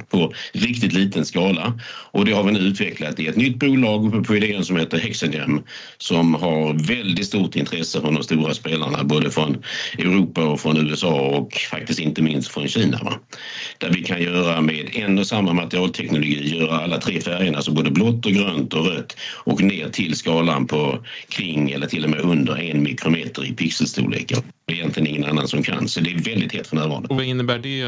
på 0.09 0.33
riktigt 0.53 0.93
liten 0.93 1.25
skala 1.25 1.79
och 2.11 2.25
det 2.25 2.31
har 2.31 2.43
vi 2.43 2.51
nu 2.51 2.59
utvecklat 2.59 3.19
i 3.19 3.27
ett 3.27 3.35
nytt 3.35 3.59
bolag 3.59 4.27
på 4.27 4.35
idén 4.35 4.65
som 4.65 4.77
heter 4.77 4.99
Hexagem 4.99 5.61
som 5.97 6.33
har 6.33 6.87
väldigt 6.87 7.25
stort 7.25 7.55
intresse 7.55 8.01
från 8.01 8.13
de 8.13 8.23
stora 8.23 8.53
spelarna 8.53 9.03
både 9.03 9.31
från 9.31 9.63
Europa 9.97 10.43
och 10.43 10.59
från 10.59 10.89
USA 10.89 11.21
och 11.21 11.53
faktiskt 11.53 11.99
inte 11.99 12.21
minst 12.21 12.51
från 12.51 12.67
Kina. 12.67 12.99
Va? 13.03 13.13
Där 13.77 13.89
vi 13.89 14.03
kan 14.03 14.21
göra 14.21 14.61
med 14.61 14.89
en 14.95 15.19
och 15.19 15.27
samma 15.27 15.53
materialteknologi 15.53 16.57
göra 16.57 16.79
alla 16.79 16.97
tre 16.97 17.21
färgerna, 17.21 17.61
så 17.61 17.71
både 17.71 17.91
blått 17.91 18.25
och 18.25 18.31
grönt 18.31 18.72
och 18.75 18.85
rött 18.85 19.17
och 19.33 19.61
ner 19.61 19.89
till 19.89 20.15
skalan 20.15 20.67
på 20.67 21.05
kring 21.29 21.71
eller 21.71 21.87
till 21.87 22.03
och 22.03 22.09
med 22.09 22.19
under 22.19 22.61
en 22.61 22.83
mikrometer 22.83 23.45
i 23.45 23.53
pixelstorlekar. 23.53 24.43
Det 24.65 24.73
är 24.73 24.77
egentligen 24.77 25.07
ingen 25.07 25.25
annan 25.25 25.47
som 25.47 25.63
kan, 25.63 25.87
så 25.87 25.99
det 25.99 26.11
är 26.11 26.17
väldigt 26.17 26.53
hett 26.53 26.67
för 26.67 26.75
närvarande. 26.75 27.07
Och 27.07 27.15
vad 27.15 27.25
innebär 27.25 27.59
det 27.59 27.87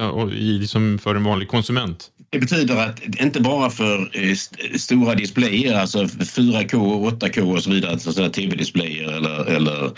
liksom 0.59 0.99
för 0.99 1.15
en 1.15 1.23
vanlig 1.23 1.47
konsument? 1.47 2.11
Det 2.29 2.39
betyder 2.39 2.75
att 2.75 3.21
inte 3.21 3.41
bara 3.41 3.69
för 3.69 4.09
eh, 4.13 4.35
stora 4.77 5.15
displayer, 5.15 5.75
alltså 5.79 6.03
4K, 6.03 6.75
8K 7.19 7.55
och 7.55 7.63
så 7.63 7.69
vidare, 7.69 7.91
alltså 7.91 8.29
tv-displayer 8.29 9.11
eller, 9.11 9.45
eller 9.45 9.91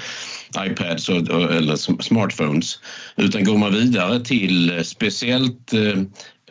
iPads 0.58 1.10
och, 1.10 1.18
eller 1.32 2.02
smartphones, 2.02 2.80
utan 3.16 3.44
går 3.44 3.58
man 3.58 3.74
vidare 3.74 4.20
till 4.20 4.82
speciellt 4.86 5.74
eh, 5.74 6.04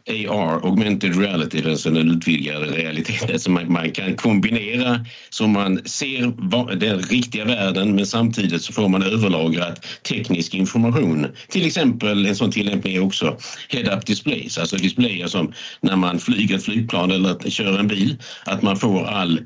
AR, 0.08 0.66
augmented 0.66 1.16
reality, 1.16 1.70
alltså 1.70 1.90
den 1.90 2.10
utvidgade 2.10 2.66
realiteten. 2.66 3.40
Så 3.40 3.50
man, 3.50 3.72
man, 3.72 3.90
kan 3.92 4.16
kombinera 4.16 5.00
så 5.30 5.46
man 5.46 5.80
ser 5.84 6.76
den 6.76 6.98
riktiga 6.98 7.44
världen 7.44 7.94
men 7.94 8.06
samtidigt 8.06 8.62
så 8.62 8.72
får 8.72 8.88
man 8.88 9.02
överlagrat 9.02 9.86
teknisk 10.02 10.54
information. 10.54 11.26
Till 11.48 11.66
exempel 11.66 12.26
en 12.26 12.36
sån 12.36 12.50
tillämpning 12.50 12.96
är 12.96 13.04
också 13.04 13.36
head-up 13.68 14.06
displays, 14.06 14.58
alltså 14.58 14.76
displayer 14.76 15.26
som 15.26 15.52
när 15.80 15.96
man 15.96 16.18
flyger 16.18 16.56
ett 16.56 16.64
flygplan 16.64 17.10
eller 17.10 17.50
kör 17.50 17.78
en 17.78 17.88
bil, 17.88 18.16
att 18.44 18.62
man 18.62 18.76
får 18.76 19.04
all 19.04 19.40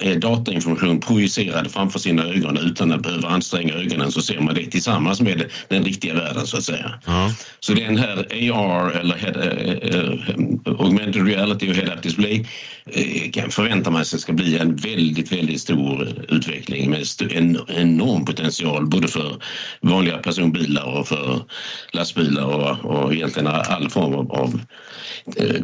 eh, 0.00 0.18
datainformation 0.18 1.00
projicerad 1.00 1.70
framför 1.70 1.98
sina 1.98 2.24
ögon 2.24 2.58
utan 2.58 2.92
att 2.92 3.02
behöva 3.02 3.28
anstränga 3.28 3.74
ögonen 3.74 4.12
så 4.12 4.22
ser 4.22 4.40
man 4.40 4.54
det 4.54 4.66
tillsammans 4.66 5.20
med 5.20 5.50
den 5.68 5.84
riktiga 5.84 6.14
världen 6.14 6.46
så 6.46 6.56
att 6.56 6.64
säga. 6.64 7.00
Ja. 7.06 7.30
Så 7.60 7.74
den 7.74 7.98
här 7.98 8.26
AR 8.52 8.90
eller 8.90 9.16
head, 9.16 9.34
eh, 9.82 10.03
augmented 10.66 11.26
reality 11.26 11.70
och 11.70 11.74
head-up 11.74 12.02
display 12.02 12.46
eh, 12.86 13.30
kan 13.30 13.50
förvänta 13.50 13.90
man 13.90 14.04
sig 14.04 14.18
ska 14.18 14.32
bli 14.32 14.58
en 14.58 14.76
väldigt, 14.76 15.32
väldigt 15.32 15.60
stor 15.60 16.08
utveckling 16.28 16.90
med 16.90 17.06
en 17.30 17.58
enorm 17.68 18.24
potential 18.24 18.86
både 18.86 19.08
för 19.08 19.36
vanliga 19.80 20.18
personbilar 20.18 20.98
och 20.98 21.08
för 21.08 21.42
lastbilar 21.92 22.44
och, 22.44 22.84
och 22.84 23.14
egentligen 23.14 23.46
all 23.46 23.90
form 23.90 24.14
av, 24.14 24.32
av 24.32 24.60
eh, 25.36 25.60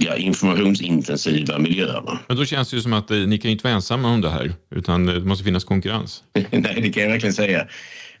ja, 0.00 0.16
informationsintensiva 0.16 1.58
miljöer. 1.58 2.18
Men 2.28 2.36
då 2.36 2.44
känns 2.44 2.70
det 2.70 2.76
ju 2.76 2.82
som 2.82 2.92
att 2.92 3.10
ni 3.10 3.38
kan 3.38 3.50
inte 3.50 3.64
vara 3.64 3.74
ensamma 3.74 4.08
om 4.08 4.20
det 4.20 4.30
här 4.30 4.52
utan 4.74 5.06
det 5.06 5.20
måste 5.20 5.44
finnas 5.44 5.64
konkurrens. 5.64 6.22
Nej, 6.50 6.80
det 6.82 6.92
kan 6.92 7.02
jag 7.02 7.10
verkligen 7.10 7.34
säga. 7.34 7.66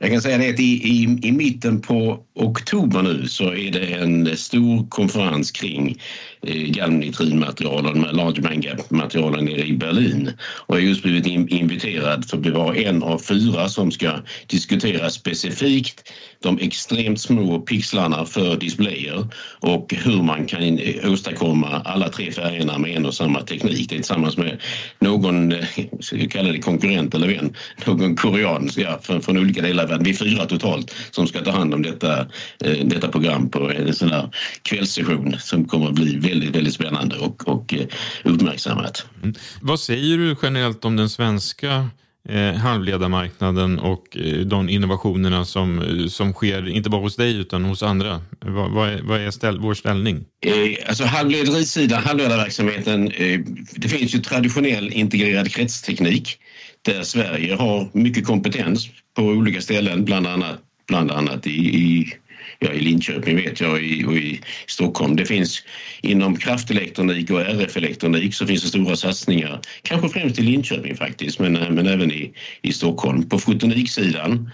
Jag 0.02 0.10
kan 0.10 0.22
säga 0.22 0.38
det 0.38 0.50
att 0.50 0.60
i, 0.60 0.62
i, 0.62 1.18
i 1.22 1.32
mitten 1.32 1.80
på 1.80 2.18
oktober 2.34 3.02
nu 3.02 3.28
så 3.28 3.44
är 3.54 3.72
det 3.72 3.92
en 3.92 4.36
stor 4.36 4.86
konferens 4.88 5.50
kring 5.50 5.98
eh, 6.42 7.70
och 7.70 7.82
de 7.82 8.04
här 8.04 8.12
large 8.12 8.42
bandgap-materialen 8.42 9.44
nere 9.44 9.66
i 9.66 9.72
Berlin. 9.72 10.32
Och 10.40 10.76
jag 10.76 10.82
har 10.82 10.88
just 10.88 11.02
blivit 11.02 11.26
in, 11.26 11.48
inviterad 11.48 12.24
för 12.24 12.36
att 12.36 12.46
vara 12.46 12.76
en 12.76 13.02
av 13.02 13.18
fyra 13.18 13.68
som 13.68 13.90
ska 13.90 14.12
diskutera 14.46 15.10
specifikt 15.10 16.10
de 16.42 16.58
extremt 16.58 17.20
små 17.20 17.60
pixlarna 17.60 18.24
för 18.24 18.56
displayer 18.56 19.26
och 19.60 19.94
hur 19.94 20.22
man 20.22 20.46
kan 20.46 20.80
åstadkomma 21.04 21.82
alla 21.84 22.08
tre 22.08 22.32
färgerna 22.32 22.78
med 22.78 22.96
en 22.96 23.06
och 23.06 23.14
samma 23.14 23.40
teknik. 23.40 23.88
Det 23.88 23.94
är 23.94 23.96
tillsammans 23.96 24.36
med 24.36 24.60
någon, 24.98 25.52
eh, 25.52 25.64
ska 26.00 26.16
jag 26.16 26.30
kalla 26.30 26.52
det 26.52 26.58
konkurrent 26.58 27.14
eller 27.14 27.28
vän, 27.28 27.54
någon 27.86 28.16
korean 28.16 28.70
ja, 28.76 28.98
från, 29.02 29.22
från 29.22 29.38
olika 29.38 29.62
delar 29.62 29.82
av 29.82 29.88
världen. 29.88 30.04
Vi 30.04 30.10
är 30.10 30.14
fyra 30.14 30.46
totalt 30.46 30.94
som 31.10 31.26
ska 31.26 31.40
ta 31.40 31.50
hand 31.50 31.74
om 31.74 31.82
detta, 31.82 32.20
eh, 32.64 32.84
detta 32.84 33.08
program 33.08 33.50
på 33.50 33.70
en 33.70 33.94
sån 33.94 34.10
här 34.10 34.28
kvällssession 34.62 35.36
som 35.38 35.64
kommer 35.64 35.88
att 35.88 35.94
bli 35.94 36.18
väldigt, 36.30 36.56
väldigt 36.56 36.74
spännande 36.74 37.16
och, 37.16 37.48
och 37.48 37.74
eh, 37.74 37.86
uppmärksammat. 38.24 39.06
Mm. 39.22 39.34
Vad 39.60 39.80
säger 39.80 40.18
du 40.18 40.36
generellt 40.42 40.84
om 40.84 40.96
den 40.96 41.10
svenska 41.10 41.88
eh, 42.28 42.54
halvledarmarknaden 42.54 43.78
och 43.78 44.16
eh, 44.16 44.38
de 44.46 44.68
innovationerna 44.68 45.44
som, 45.44 45.78
eh, 45.82 46.06
som 46.06 46.32
sker, 46.32 46.68
inte 46.68 46.90
bara 46.90 47.00
hos 47.00 47.16
dig 47.16 47.36
utan 47.36 47.64
hos 47.64 47.82
andra. 47.82 48.20
Vad, 48.40 48.70
vad 48.70 48.88
är, 48.88 49.00
vad 49.02 49.20
är 49.20 49.30
ställ, 49.30 49.58
vår 49.58 49.74
ställning? 49.74 50.24
Eh, 50.46 50.88
alltså 50.88 51.04
halvledarisidan, 51.04 52.02
halvledarverksamheten, 52.02 53.10
eh, 53.10 53.40
det 53.74 53.88
finns 53.88 54.14
ju 54.14 54.18
traditionell 54.18 54.92
integrerad 54.92 55.52
kretsteknik 55.52 56.38
där 56.82 57.02
Sverige 57.02 57.54
har 57.54 57.90
mycket 57.92 58.26
kompetens 58.26 58.88
på 59.16 59.22
olika 59.22 59.60
ställen, 59.60 60.04
bland 60.04 60.26
annat, 60.26 60.58
bland 60.88 61.10
annat 61.10 61.46
i, 61.46 61.76
i 61.76 62.12
ja, 62.60 62.72
i 62.72 62.80
Linköping 62.80 63.36
vet 63.36 63.60
jag 63.60 63.72
och 63.72 63.80
i, 63.80 64.04
och 64.04 64.16
i 64.16 64.40
Stockholm. 64.66 65.16
Det 65.16 65.24
finns 65.24 65.64
inom 66.02 66.36
kraftelektronik 66.36 67.30
och 67.30 67.40
RF-elektronik 67.40 68.34
så 68.34 68.46
finns 68.46 68.62
det 68.62 68.68
stora 68.68 68.96
satsningar, 68.96 69.60
kanske 69.82 70.08
främst 70.08 70.38
i 70.38 70.42
Linköping 70.42 70.96
faktiskt, 70.96 71.38
men, 71.38 71.56
eh, 71.56 71.70
men 71.70 71.86
även 71.86 72.12
i, 72.12 72.32
i 72.62 72.72
Stockholm. 72.72 73.28
På 73.28 73.38
fotoniksidan, 73.38 74.50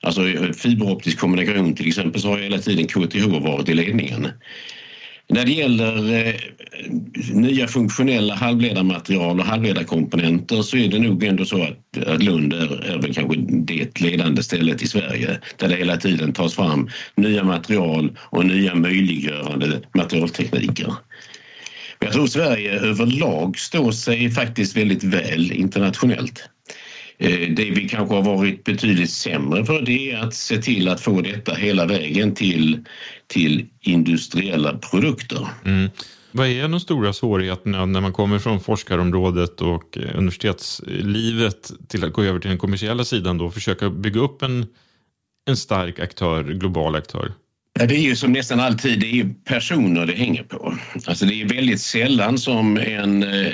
alltså 0.00 0.28
eh, 0.28 0.52
fiberoptisk 0.52 1.18
kommunikation 1.18 1.74
till 1.74 1.88
exempel, 1.88 2.20
så 2.20 2.28
har 2.28 2.38
hela 2.38 2.58
tiden 2.58 2.86
KTH 2.86 3.26
varit 3.26 3.68
i 3.68 3.74
ledningen. 3.74 4.28
När 5.32 5.44
det 5.44 5.52
gäller 5.52 6.14
eh, 6.14 6.34
nya 7.32 7.68
funktionella 7.68 8.34
halvledarmaterial 8.34 9.40
och 9.40 9.46
halvledarkomponenter 9.46 10.62
så 10.62 10.76
är 10.76 10.88
det 10.88 10.98
nog 10.98 11.24
ändå 11.24 11.44
så 11.44 11.62
att, 11.62 12.06
att 12.06 12.22
Lund 12.22 12.52
är, 12.52 12.84
är 12.84 12.98
väl 12.98 13.14
kanske 13.14 13.36
det 13.46 14.00
ledande 14.00 14.42
stället 14.42 14.82
i 14.82 14.86
Sverige 14.86 15.38
där 15.56 15.68
det 15.68 15.76
hela 15.76 15.96
tiden 15.96 16.32
tas 16.32 16.54
fram 16.54 16.90
nya 17.14 17.44
material 17.44 18.18
och 18.20 18.46
nya 18.46 18.74
möjliggörande 18.74 19.80
materialtekniker. 19.94 20.94
Jag 21.98 22.12
tror 22.12 22.26
Sverige 22.26 22.80
överlag 22.80 23.58
står 23.58 23.92
sig 23.92 24.30
faktiskt 24.30 24.76
väldigt 24.76 25.04
väl 25.04 25.52
internationellt. 25.52 26.48
Eh, 27.18 27.48
det 27.50 27.70
vi 27.70 27.88
kanske 27.88 28.14
har 28.14 28.22
varit 28.22 28.64
betydligt 28.64 29.10
sämre 29.10 29.64
för 29.64 29.82
det 29.82 30.12
är 30.12 30.18
att 30.18 30.34
se 30.34 30.56
till 30.56 30.88
att 30.88 31.00
få 31.00 31.20
detta 31.20 31.54
hela 31.54 31.86
vägen 31.86 32.34
till, 32.34 32.84
till 33.32 33.66
industriella 33.80 34.78
produkter. 34.78 35.48
Mm. 35.64 35.90
Vad 36.32 36.46
är 36.46 36.68
de 36.68 36.80
stora 36.80 37.12
svårigheterna 37.12 37.86
när 37.86 38.00
man 38.00 38.12
kommer 38.12 38.38
från 38.38 38.60
forskarområdet 38.60 39.60
och 39.60 39.98
eh, 39.98 40.18
universitetslivet 40.18 41.72
till 41.88 42.04
att 42.04 42.12
gå 42.12 42.22
över 42.22 42.40
till 42.40 42.48
den 42.48 42.58
kommersiella 42.58 43.04
sidan 43.04 43.38
då 43.38 43.44
och 43.44 43.54
försöka 43.54 43.90
bygga 43.90 44.20
upp 44.20 44.42
en, 44.42 44.66
en 45.46 45.56
stark 45.56 46.00
aktör, 46.00 46.42
global 46.44 46.94
aktör? 46.94 47.32
Ja, 47.78 47.86
det 47.86 47.94
är 47.94 48.00
ju 48.00 48.16
som 48.16 48.32
nästan 48.32 48.60
alltid, 48.60 49.00
det 49.00 49.20
är 49.20 49.34
personer 49.44 50.06
det 50.06 50.12
hänger 50.12 50.42
på. 50.42 50.76
Alltså 51.06 51.26
det 51.26 51.42
är 51.42 51.48
väldigt 51.48 51.80
sällan 51.80 52.38
som 52.38 52.76
en, 52.76 53.22
eh, 53.22 53.52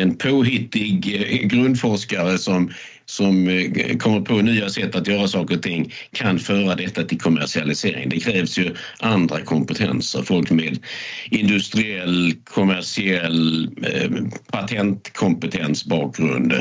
en 0.00 0.16
påhittig 0.16 1.14
eh, 1.14 1.46
grundforskare 1.46 2.38
som, 2.38 2.70
som 3.06 3.48
eh, 3.48 3.96
kommer 3.96 4.20
på 4.20 4.34
nya 4.34 4.68
sätt 4.68 4.94
att 4.94 5.06
göra 5.06 5.28
saker 5.28 5.56
och 5.56 5.62
ting 5.62 5.92
kan 6.12 6.38
föra 6.38 6.74
detta 6.74 7.04
till 7.04 7.20
kommersialisering. 7.20 8.08
Det 8.08 8.20
krävs 8.20 8.58
ju 8.58 8.74
andra 8.98 9.40
kompetenser, 9.40 10.22
folk 10.22 10.50
med 10.50 10.78
industriell, 11.30 12.34
kommersiell, 12.44 13.70
patentkompetens 14.50 15.84
bakgrund 15.84 16.54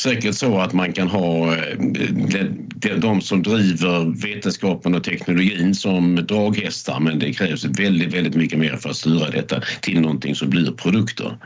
säkert 0.00 0.34
så 0.34 0.58
att 0.58 0.72
man 0.72 0.92
kan 0.92 1.08
ha 1.08 1.56
eh, 1.56 2.96
de 2.96 3.20
som 3.20 3.42
driver 3.42 4.22
vetenskapen 4.22 4.94
och 4.94 5.04
teknologin 5.04 5.74
som 5.74 6.16
draghästar 6.16 7.00
men 7.00 7.18
det 7.18 7.32
krävs 7.32 7.64
väldigt, 7.64 8.14
väldigt 8.14 8.34
mycket 8.34 8.58
mer 8.58 8.76
för 8.76 8.90
att 8.90 8.96
styra 8.96 9.30
detta 9.30 9.62
till 9.80 10.00
någonting 10.00 10.34
som 10.34 10.50
blir 10.50 10.72
produkter. 10.72 11.36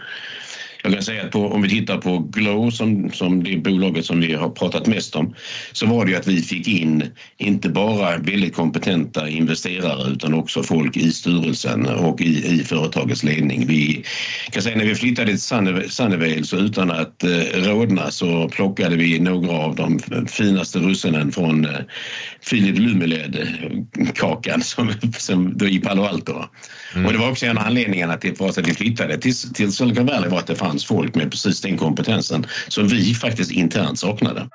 Jag 0.85 0.93
kan 0.93 1.03
säga 1.03 1.25
att 1.25 1.31
på, 1.31 1.49
om 1.49 1.63
vi 1.63 1.69
tittar 1.69 1.99
på 1.99 2.19
Glow 2.19 2.71
som, 2.71 3.13
som 3.13 3.45
det 3.45 3.57
bolaget 3.57 4.05
som 4.07 4.21
vi 4.21 4.35
har 4.35 4.51
pratat 4.51 4.87
mest 4.87 5.17
om 5.17 5.35
så 5.73 5.87
var 5.87 6.05
det 6.05 6.11
ju 6.11 6.17
att 6.17 6.27
vi 6.27 6.43
fick 6.43 6.69
in 6.69 7.11
inte 7.37 7.69
bara 7.69 8.17
väldigt 8.17 8.55
kompetenta 8.55 9.29
investerare 9.29 10.13
utan 10.13 10.35
också 10.35 10.63
folk 10.63 10.97
i 10.97 11.13
styrelsen 11.13 11.87
och 11.87 12.21
i, 12.21 12.61
i 12.61 12.65
företagets 12.65 13.23
ledning. 13.23 13.67
Vi 13.67 14.05
kan 14.51 14.63
säga 14.63 14.77
när 14.77 14.85
vi 14.85 14.95
flyttade 14.95 15.29
till 15.29 15.41
Sunnyvale 15.91 16.45
så 16.45 16.57
utan 16.57 16.91
att 16.91 17.25
eh, 17.25 17.31
rådna 17.55 18.11
så 18.11 18.49
plockade 18.49 18.97
vi 18.97 19.21
några 19.21 19.53
av 19.53 19.75
de 19.75 20.01
finaste 20.29 20.79
russinen 20.79 21.33
från 21.33 21.65
eh, 21.65 21.81
Philip 22.51 22.79
Lumeled-kakan 22.79 24.61
som, 24.63 24.93
som 25.19 25.57
i 25.63 25.79
Palo 25.79 26.03
Alto. 26.03 26.45
Mm. 26.95 27.07
Och 27.07 27.13
det 27.13 27.19
var 27.19 27.31
också 27.31 27.47
en 27.47 27.59
av 27.59 27.67
anledningarna 27.67 28.17
till 28.17 28.37
för 28.37 28.45
oss 28.45 28.59
att 28.59 28.69
vi 28.69 28.75
flyttade 28.75 29.19
till, 29.19 29.35
till 29.55 29.73
Silicon 29.73 30.07
Valley 30.07 30.31
var 30.31 30.39
att 30.39 30.47
det 30.47 30.57
fanns 30.57 30.85
folk 30.85 31.15
med 31.15 31.31
precis 31.31 31.61
den 31.61 31.79
kompetensen 31.79 32.47
som 32.69 32.89
vi 32.89 33.15
faktiskt 33.15 33.51
internt 33.51 33.99
saknade. 33.99 34.49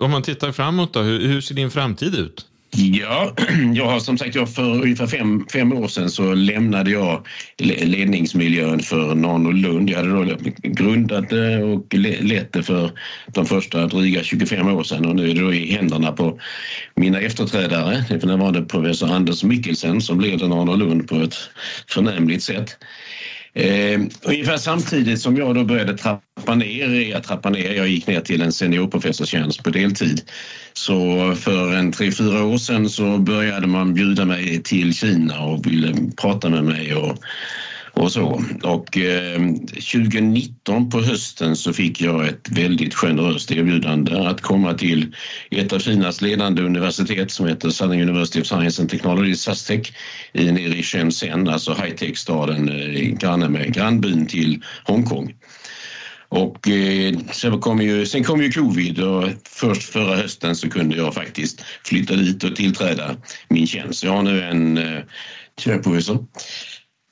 Om 0.00 0.10
man 0.10 0.22
tittar 0.22 0.52
framåt 0.52 0.94
då, 0.94 1.00
hur, 1.00 1.28
hur 1.28 1.40
ser 1.40 1.54
din 1.54 1.70
framtid 1.70 2.14
ut? 2.14 2.46
Ja, 2.76 3.34
jag 3.74 3.86
har 3.86 4.00
som 4.00 4.18
sagt, 4.18 4.34
jag 4.34 4.54
för 4.54 4.82
ungefär 4.82 5.06
fem, 5.06 5.46
fem 5.52 5.72
år 5.72 5.88
sedan 5.88 6.10
så 6.10 6.34
lämnade 6.34 6.90
jag 6.90 7.26
ledningsmiljön 7.58 8.80
för 8.80 9.14
Nano 9.14 9.50
Lund. 9.50 9.90
Jag 9.90 9.96
hade 9.96 10.24
då 10.24 10.36
grundat 10.62 11.30
det 11.30 11.62
och 11.62 11.94
lett 11.94 12.52
det 12.52 12.62
för 12.62 12.90
de 13.26 13.46
första 13.46 13.86
dryga 13.86 14.22
25 14.22 14.68
år 14.68 14.82
sedan 14.82 15.06
och 15.06 15.16
nu 15.16 15.30
är 15.30 15.34
det 15.34 15.40
då 15.40 15.54
i 15.54 15.72
händerna 15.72 16.12
på 16.12 16.40
mina 16.94 17.20
efterträdare. 17.20 18.04
För 18.20 18.26
närvarande 18.26 18.62
professor 18.62 19.12
Anders 19.12 19.44
Mikkelsen 19.44 20.00
som 20.00 20.20
leder 20.20 20.48
Nano 20.48 20.76
Lund 20.76 21.08
på 21.08 21.16
ett 21.16 21.36
förnämligt 21.88 22.42
sätt. 22.42 22.76
Eh, 23.54 24.00
ungefär 24.22 24.56
samtidigt 24.56 25.20
som 25.20 25.36
jag 25.36 25.54
då 25.54 25.64
började 25.64 25.98
trappa 25.98 26.54
ner, 26.54 27.10
jag 27.10 27.22
trappa 27.22 27.50
ner, 27.50 27.72
jag 27.72 27.88
gick 27.88 28.06
ner 28.06 28.20
till 28.20 28.42
en 28.42 28.52
seniorprofessorstjänst 28.52 29.62
på 29.62 29.70
deltid. 29.70 30.22
Så 30.72 31.34
för 31.34 31.74
en 31.74 31.92
tre, 31.92 32.12
fyra 32.12 32.44
år 32.44 32.58
sedan 32.58 32.88
så 32.88 33.18
började 33.18 33.66
man 33.66 33.94
bjuda 33.94 34.24
mig 34.24 34.62
till 34.62 34.94
Kina 34.94 35.40
och 35.40 35.66
ville 35.66 35.94
prata 36.16 36.48
med 36.48 36.64
mig 36.64 36.94
och 36.94 37.18
och 37.92 38.12
så. 38.12 38.42
Och 38.62 38.98
eh, 38.98 39.40
2019 39.66 40.90
på 40.90 41.00
hösten 41.00 41.56
så 41.56 41.72
fick 41.72 42.00
jag 42.00 42.26
ett 42.26 42.48
väldigt 42.50 42.94
generöst 42.94 43.52
erbjudande 43.52 44.26
att 44.26 44.40
komma 44.40 44.74
till 44.74 45.14
ett 45.50 45.72
av 45.72 45.78
Kinas 45.78 46.22
ledande 46.22 46.62
universitet 46.62 47.30
som 47.30 47.46
heter 47.46 47.70
Southern 47.70 48.00
University 48.00 48.40
of 48.40 48.46
Science 48.46 48.82
and 48.82 48.90
Technology, 48.90 49.34
SUSTEC, 49.34 49.92
nere 50.32 50.76
i 50.76 50.82
Shenzhen, 50.82 51.48
alltså 51.48 51.72
high-tech-staden 51.72 52.68
eh, 52.68 53.00
granne 53.00 53.48
med 53.48 53.74
grannbyn 53.74 54.26
till 54.26 54.62
Hongkong. 54.84 55.34
Och 56.28 56.68
eh, 56.68 57.14
sen, 57.32 57.60
kom 57.60 57.82
ju, 57.82 58.06
sen 58.06 58.24
kom 58.24 58.42
ju 58.42 58.52
covid 58.52 59.00
och 59.00 59.28
först 59.44 59.82
förra 59.82 60.16
hösten 60.16 60.56
så 60.56 60.70
kunde 60.70 60.96
jag 60.96 61.14
faktiskt 61.14 61.64
flytta 61.84 62.14
dit 62.14 62.44
och 62.44 62.56
tillträda 62.56 63.16
min 63.48 63.66
tjänst. 63.66 64.04
Jag 64.04 64.12
har 64.12 64.22
nu 64.22 64.42
en 64.42 64.78
eh, 64.78 65.00
professor 65.82 66.26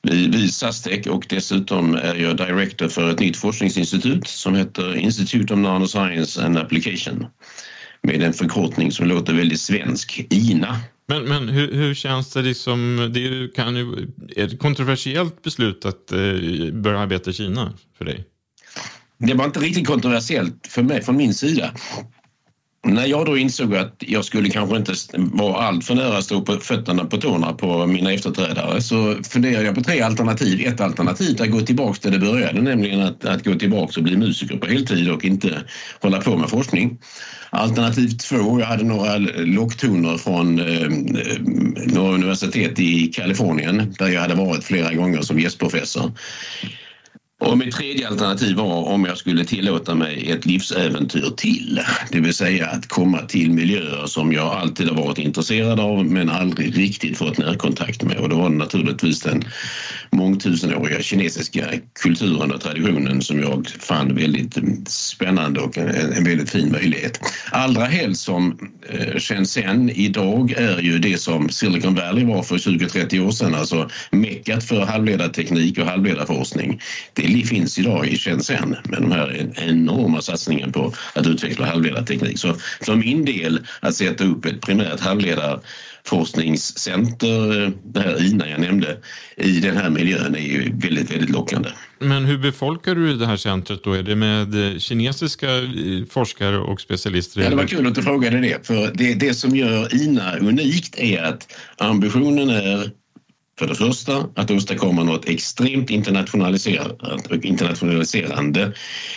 vid 0.02 0.54
SASTEC 0.54 1.06
och 1.06 1.26
dessutom 1.28 1.94
är 1.94 2.14
jag 2.14 2.36
director 2.36 2.88
för 2.88 3.10
ett 3.10 3.20
nytt 3.20 3.36
forskningsinstitut 3.36 4.26
som 4.26 4.54
heter 4.54 4.96
Institute 4.96 5.54
of 5.54 5.60
Nanoscience 5.60 6.44
and 6.44 6.58
Application. 6.58 7.26
med 8.02 8.22
en 8.22 8.32
förkortning 8.32 8.92
som 8.92 9.08
låter 9.08 9.32
väldigt 9.32 9.60
svensk, 9.60 10.26
INA. 10.30 10.80
Men, 11.08 11.24
men 11.24 11.48
hur, 11.48 11.72
hur 11.74 11.94
känns 11.94 12.32
det 12.32 12.42
liksom, 12.42 13.10
det 13.14 13.54
kan 13.54 13.76
ju, 13.76 13.92
är 13.92 14.06
det 14.36 14.42
ett 14.42 14.58
kontroversiellt 14.58 15.42
beslut 15.42 15.84
att 15.84 16.12
eh, 16.12 16.18
börja 16.72 16.98
arbeta 16.98 17.30
i 17.30 17.32
Kina 17.32 17.72
för 17.98 18.04
dig? 18.04 18.24
Det 19.18 19.34
var 19.34 19.44
inte 19.44 19.60
riktigt 19.60 19.86
kontroversiellt 19.86 20.66
för 20.68 20.82
mig 20.82 21.02
från 21.02 21.16
min 21.16 21.34
sida. 21.34 21.70
När 22.82 23.06
jag 23.06 23.26
då 23.26 23.38
insåg 23.38 23.76
att 23.76 23.94
jag 23.98 24.24
skulle 24.24 24.50
kanske 24.50 24.76
inte 24.76 24.92
vara 25.16 25.62
allt 25.62 25.84
för 25.84 25.94
nära 25.94 26.22
stå 26.22 26.40
på 26.40 26.56
fötterna 26.56 27.04
på 27.04 27.16
tårna 27.16 27.52
på 27.52 27.86
mina 27.86 28.12
efterträdare 28.12 28.82
så 28.82 29.16
funderade 29.30 29.66
jag 29.66 29.74
på 29.74 29.80
tre 29.80 30.00
alternativ. 30.00 30.66
Ett 30.66 30.80
alternativ 30.80 31.40
är 31.40 31.44
att 31.44 31.50
gå 31.50 31.60
tillbaks 31.60 31.98
där 31.98 32.10
det 32.10 32.18
började, 32.18 32.60
nämligen 32.60 33.00
att, 33.00 33.24
att 33.24 33.44
gå 33.44 33.54
tillbaks 33.54 33.96
och 33.96 34.02
bli 34.02 34.16
musiker 34.16 34.56
på 34.56 34.66
heltid 34.66 35.10
och 35.10 35.24
inte 35.24 35.62
hålla 36.00 36.20
på 36.20 36.36
med 36.36 36.48
forskning. 36.48 36.98
Alternativ 37.50 38.08
två, 38.08 38.60
jag 38.60 38.66
hade 38.66 38.84
några 38.84 39.16
locktoner 39.36 40.16
från 40.16 40.58
eh, 40.58 40.88
några 41.86 42.14
universitet 42.14 42.78
i 42.78 43.06
Kalifornien 43.06 43.94
där 43.98 44.08
jag 44.08 44.20
hade 44.20 44.34
varit 44.34 44.64
flera 44.64 44.94
gånger 44.94 45.20
som 45.20 45.40
gästprofessor. 45.40 46.12
Och 47.40 47.59
mitt 47.59 47.74
tredje 47.74 48.09
alternativ 48.09 48.57
var 48.57 48.88
om 48.88 49.05
jag 49.05 49.18
skulle 49.18 49.44
tillåta 49.44 49.94
mig 49.94 50.31
ett 50.31 50.46
livsäventyr 50.46 51.31
till. 51.37 51.81
Det 52.12 52.20
vill 52.20 52.35
säga 52.35 52.66
att 52.66 52.88
komma 52.88 53.18
till 53.18 53.50
miljöer 53.50 54.07
som 54.07 54.33
jag 54.33 54.46
alltid 54.46 54.88
har 54.88 55.05
varit 55.05 55.18
intresserad 55.18 55.81
av 55.81 56.05
men 56.05 56.31
aldrig 56.31 56.79
riktigt 56.79 57.18
fått 57.18 57.38
närkontakt 57.38 58.03
med. 58.03 58.16
Och 58.16 58.29
då 58.29 58.37
var 58.37 58.50
det 58.50 58.57
naturligtvis 58.57 59.20
den 59.20 59.44
mångtusenåriga 60.11 61.03
kinesiska 61.03 61.64
kulturen 62.03 62.53
och 62.53 62.61
traditionen 62.61 63.22
som 63.22 63.40
jag 63.40 63.68
fann 63.68 64.14
väldigt 64.14 64.59
spännande 64.88 65.61
och 65.61 65.79
en, 65.79 66.24
väldigt 66.24 66.50
fin 66.50 66.72
möjlighet. 66.72 67.20
Allra 67.50 67.85
helst 67.85 68.22
som 68.22 68.59
Eh, 68.92 69.18
Shenzhen 69.18 69.90
idag 69.90 70.53
är 70.57 70.79
ju 70.81 70.98
det 70.98 71.18
som 71.18 71.48
Silicon 71.48 71.94
Valley 71.94 72.24
var 72.24 72.42
för 72.42 72.59
20-30 72.59 73.26
år 73.26 73.31
sedan, 73.31 73.55
alltså 73.55 73.90
meckat 74.11 74.64
för 74.64 74.85
halvledarteknik 74.85 75.79
och 75.79 75.87
halvledarforskning. 75.87 76.81
Det 77.14 77.46
finns 77.48 77.79
idag 77.79 78.07
i 78.07 78.18
Shenzhen 78.18 78.76
med 78.85 79.03
de 79.03 79.12
här 79.12 79.53
enorma 79.57 80.20
satsningen 80.20 80.72
på 80.72 80.92
att 81.14 81.26
utveckla 81.26 81.66
halvledarteknik. 81.66 82.38
Så 82.38 82.55
för 82.81 82.94
min 82.94 83.24
del 83.24 83.66
att 83.81 83.94
sätta 83.94 84.24
upp 84.24 84.44
ett 84.44 84.61
primärt 84.61 85.00
halvledar 85.00 85.61
eh, 87.22 87.72
det 87.84 88.00
här 88.00 88.26
INA 88.26 88.48
jag 88.48 88.60
nämnde, 88.60 88.98
i 89.36 89.60
den 89.60 89.76
här 89.76 89.90
miljön 89.90 90.34
är 90.34 90.40
ju 90.40 90.72
väldigt, 90.76 91.10
väldigt 91.10 91.30
lockande. 91.30 91.68
Men 91.98 92.24
hur 92.24 92.38
befolkar 92.38 92.94
du 92.94 93.16
det 93.16 93.26
här 93.26 93.36
centret 93.36 93.84
då? 93.84 93.92
Är 93.92 94.02
det 94.02 94.16
med 94.16 94.72
eh, 94.72 94.78
kinesiska 94.78 95.56
eh, 95.56 95.64
forskare 96.10 96.58
och 96.58 96.80
specialister? 96.80 97.40
Ja, 97.40 97.50
det 97.50 97.56
var 97.56 97.66
kul 97.66 97.86
att 97.86 97.94
du 97.94 98.02
frågade 98.02 98.40
det. 98.40 98.66
För 98.66 98.90
det, 98.94 99.14
det 99.14 99.34
som 99.34 99.56
gör 99.56 100.02
INA 100.02 100.36
unikt 100.36 100.98
är 100.98 101.22
att 101.22 101.52
ambitionen 101.78 102.50
är 102.50 102.90
för 103.61 103.66
det 103.66 103.75
första 103.75 104.27
att 104.37 104.51
åstadkomma 104.51 105.03
något 105.05 105.29
extremt 105.29 105.90
internationaliserat- 105.90 107.44
internationaliserande. 107.44 108.73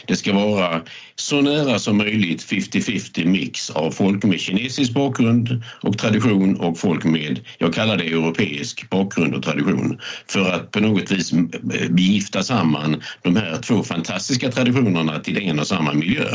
Det 0.08 0.16
ska 0.16 0.34
vara 0.34 0.82
så 1.16 1.42
nära 1.42 1.80
som 1.80 1.98
möjligt 1.98 2.42
50-50 2.42 3.26
mix 3.26 3.70
av 3.70 3.92
folk 3.92 4.24
med 4.24 4.40
kinesisk 4.40 4.94
bakgrund 4.94 5.64
och 5.82 5.98
tradition 5.98 6.56
och 6.56 6.80
folk 6.80 7.04
med, 7.04 7.40
jag 7.58 7.74
kallar 7.74 7.98
det 7.98 8.04
europeisk 8.04 8.90
bakgrund 8.90 9.36
och 9.36 9.44
tradition. 9.44 10.00
För 10.28 10.52
att 10.52 10.72
på 10.72 10.80
något 10.80 11.12
vis 11.12 11.34
eh, 11.34 11.96
gifta 11.98 12.44
samman 12.44 13.02
de 13.22 13.36
här 13.36 13.58
två 13.58 13.84
fantastiska 13.84 14.52
traditionerna 14.52 15.20
till 15.20 15.38
en 15.38 15.60
och 15.60 15.68
samma 15.68 15.94
miljö. 15.94 16.26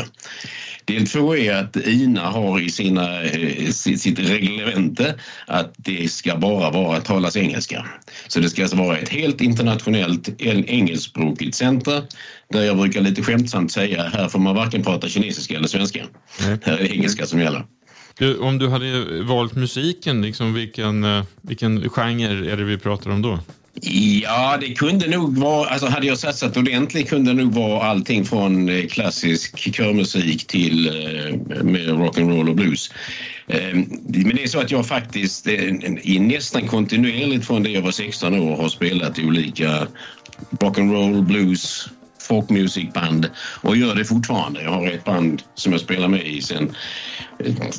Del 0.89 1.07
två 1.07 1.35
är 1.35 1.53
att 1.53 1.75
INA 1.75 2.29
har 2.29 2.59
i 2.59 2.69
sina, 2.69 3.23
eh, 3.23 3.69
sitt 3.71 4.19
reglemente 4.19 5.15
att 5.47 5.73
det 5.77 6.11
ska 6.11 6.35
bara 6.35 6.71
vara 6.71 7.01
talas 7.01 7.37
engelska. 7.37 7.85
Så 8.27 8.39
det 8.39 8.49
ska 8.49 8.61
alltså 8.61 8.77
vara 8.77 8.97
ett 8.97 9.09
helt 9.09 9.41
internationellt 9.41 10.41
en- 10.41 10.65
engelskspråkigt 10.65 11.55
center 11.55 12.03
där 12.53 12.63
jag 12.63 12.77
brukar 12.77 13.01
lite 13.01 13.23
skämtsamt 13.23 13.71
säga 13.71 14.03
här 14.13 14.27
får 14.29 14.39
man 14.39 14.55
varken 14.55 14.83
prata 14.83 15.07
kinesiska 15.07 15.55
eller 15.57 15.67
svenska. 15.67 16.05
Här 16.39 16.59
är 16.73 16.77
det 16.77 16.95
engelska 16.95 17.25
som 17.25 17.39
gäller. 17.39 17.65
Du, 18.17 18.37
om 18.37 18.57
du 18.57 18.67
hade 18.67 19.21
valt 19.23 19.55
musiken, 19.55 20.21
liksom 20.21 20.53
vilken, 20.53 21.03
eh, 21.03 21.23
vilken 21.41 21.89
genre 21.89 22.51
är 22.51 22.57
det 22.57 22.63
vi 22.63 22.77
pratar 22.77 23.09
om 23.11 23.21
då? 23.21 23.39
Ja, 23.81 24.57
det 24.61 24.73
kunde 24.73 25.07
nog 25.07 25.37
vara, 25.37 25.69
alltså 25.69 25.87
hade 25.87 26.07
jag 26.07 26.17
satsat 26.17 26.57
ordentligt 26.57 27.09
kunde 27.09 27.33
det 27.33 27.43
nog 27.43 27.53
vara 27.53 27.83
allting 27.83 28.25
från 28.25 28.69
eh, 28.69 28.85
klassisk 28.85 29.73
körmusik 29.73 30.47
till 30.47 30.87
eh, 30.87 31.33
rock'n'roll 31.93 32.49
och 32.49 32.55
blues. 32.55 32.91
Eh, 33.47 33.73
Men 33.73 34.35
det 34.35 34.43
är 34.43 34.47
så 34.47 34.59
att 34.59 34.71
jag 34.71 34.87
faktiskt 34.87 35.47
eh, 35.47 35.53
i 36.01 36.19
nästan 36.19 36.67
kontinuerligt 36.67 37.47
från 37.47 37.63
det 37.63 37.69
jag 37.69 37.81
var 37.81 37.91
16 37.91 38.39
år 38.39 38.55
har 38.55 38.69
spelat 38.69 39.19
i 39.19 39.25
olika 39.25 39.87
rock'n'roll, 40.51 41.21
blues, 41.21 41.89
folkmusikband 42.21 43.29
och 43.61 43.77
gör 43.77 43.95
det 43.95 44.05
fortfarande. 44.05 44.63
Jag 44.63 44.71
har 44.71 44.87
ett 44.87 45.05
band 45.05 45.41
som 45.55 45.71
jag 45.71 45.81
spelar 45.81 46.07
med 46.07 46.27
i 46.27 46.41
sedan 46.41 46.75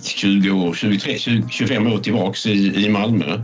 20 0.03 0.49
eh, 0.49 0.59
år, 0.59 0.75
23, 0.75 1.19
20, 1.19 1.49
25 1.51 1.87
år 1.87 1.99
tillbaks 1.99 2.47
i, 2.47 2.85
i 2.85 2.89
Malmö. 2.89 3.43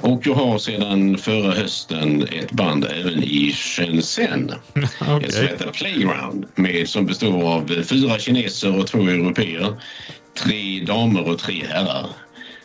Och 0.00 0.26
jag 0.26 0.34
har 0.34 0.58
sedan 0.58 1.18
förra 1.18 1.54
hösten 1.54 2.22
ett 2.22 2.52
band 2.52 2.84
även 2.84 3.22
i 3.22 3.52
Shenzhen. 3.52 4.52
Ett 5.22 5.34
som 5.34 5.42
heter 5.42 5.70
Playground 5.72 6.46
med, 6.54 6.88
som 6.88 7.06
består 7.06 7.42
av 7.52 7.82
fyra 7.82 8.18
kineser 8.18 8.78
och 8.80 8.86
två 8.86 8.98
europeer. 8.98 9.74
Tre 10.44 10.80
damer 10.86 11.28
och 11.30 11.38
tre 11.38 11.64
herrar. 11.68 12.06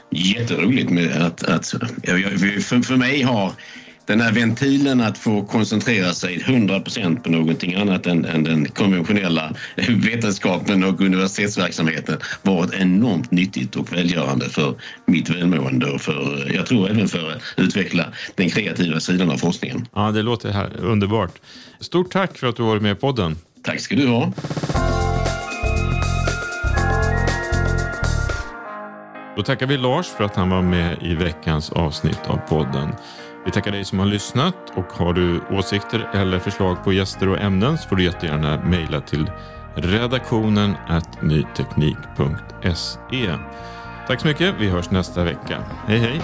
Jätteroligt 0.10 0.90
med 0.90 1.22
att, 1.22 1.44
att 1.44 1.74
jag- 2.04 2.40
för, 2.64 2.82
för 2.82 2.96
mig 2.96 3.22
har 3.22 3.52
den 4.06 4.22
här 4.22 4.32
ventilen 4.32 5.02
att 5.02 5.18
få 5.18 5.46
koncentrera 5.46 6.14
sig 6.14 6.38
100% 6.38 7.22
på 7.24 7.30
någonting 7.30 7.76
annat 7.76 8.08
än, 8.08 8.26
än 8.26 8.44
den 8.44 8.70
konventionella 8.70 9.54
vetenskapen 9.88 10.84
och 10.84 11.02
universitetsverksamheten 11.02 12.18
varit 12.42 12.74
enormt 12.74 13.32
nyttigt 13.32 13.76
och 13.76 13.94
välgörande 13.94 14.50
för 14.50 14.76
mitt 15.06 15.30
välmående 15.30 15.86
och 15.92 16.02
för, 16.02 16.52
jag 16.56 16.66
tror 16.66 16.90
även 16.90 17.08
för 17.08 17.32
att 17.32 17.42
utveckla 17.58 18.06
den 18.36 18.50
kreativa 18.50 19.00
sidan 19.00 19.32
av 19.32 19.38
forskningen. 19.38 19.88
Ja, 19.96 20.12
det 20.12 20.22
låter 20.22 20.52
här, 20.52 20.72
underbart. 20.80 21.42
Stort 21.80 22.12
tack 22.12 22.38
för 22.38 22.48
att 22.48 22.56
du 22.56 22.64
varit 22.64 22.82
med 22.82 22.92
i 22.92 22.96
podden. 22.96 23.38
Tack 23.64 23.80
ska 23.80 23.96
du 23.96 24.08
ha. 24.08 24.34
Då 29.36 29.44
tackar 29.44 29.68
vi 29.68 29.78
Lars 29.78 30.08
för 30.08 30.24
att 30.24 30.36
han 30.36 30.50
var 30.50 30.62
med 30.62 30.98
i 31.02 31.16
veckans 31.16 31.72
avsnitt 31.72 32.20
av 32.28 32.38
podden. 32.38 32.90
Vi 33.46 33.52
tackar 33.52 33.72
dig 33.72 33.86
som 33.86 34.00
har 34.00 34.06
lyssnat 34.06 34.56
och 34.76 34.86
har 34.86 35.14
du 35.14 35.42
åsikter 35.52 36.10
eller 36.14 36.40
förslag 36.40 36.84
på 36.84 36.94
gäster 36.94 37.30
och 37.30 37.40
ämnen 37.40 37.78
så 37.78 37.90
får 37.90 37.96
du 37.96 38.04
jättegärna 38.04 38.62
mejla 38.66 39.02
till 39.02 39.32
redaktionen 39.76 40.76
at 40.88 41.22
nyteknik.se. 41.22 43.36
Tack 44.08 44.22
så 44.22 44.28
mycket. 44.28 44.56
Vi 44.60 44.70
hörs 44.70 44.92
nästa 44.92 45.24
vecka. 45.24 45.64
Hej 45.88 45.98
hej! 45.98 46.22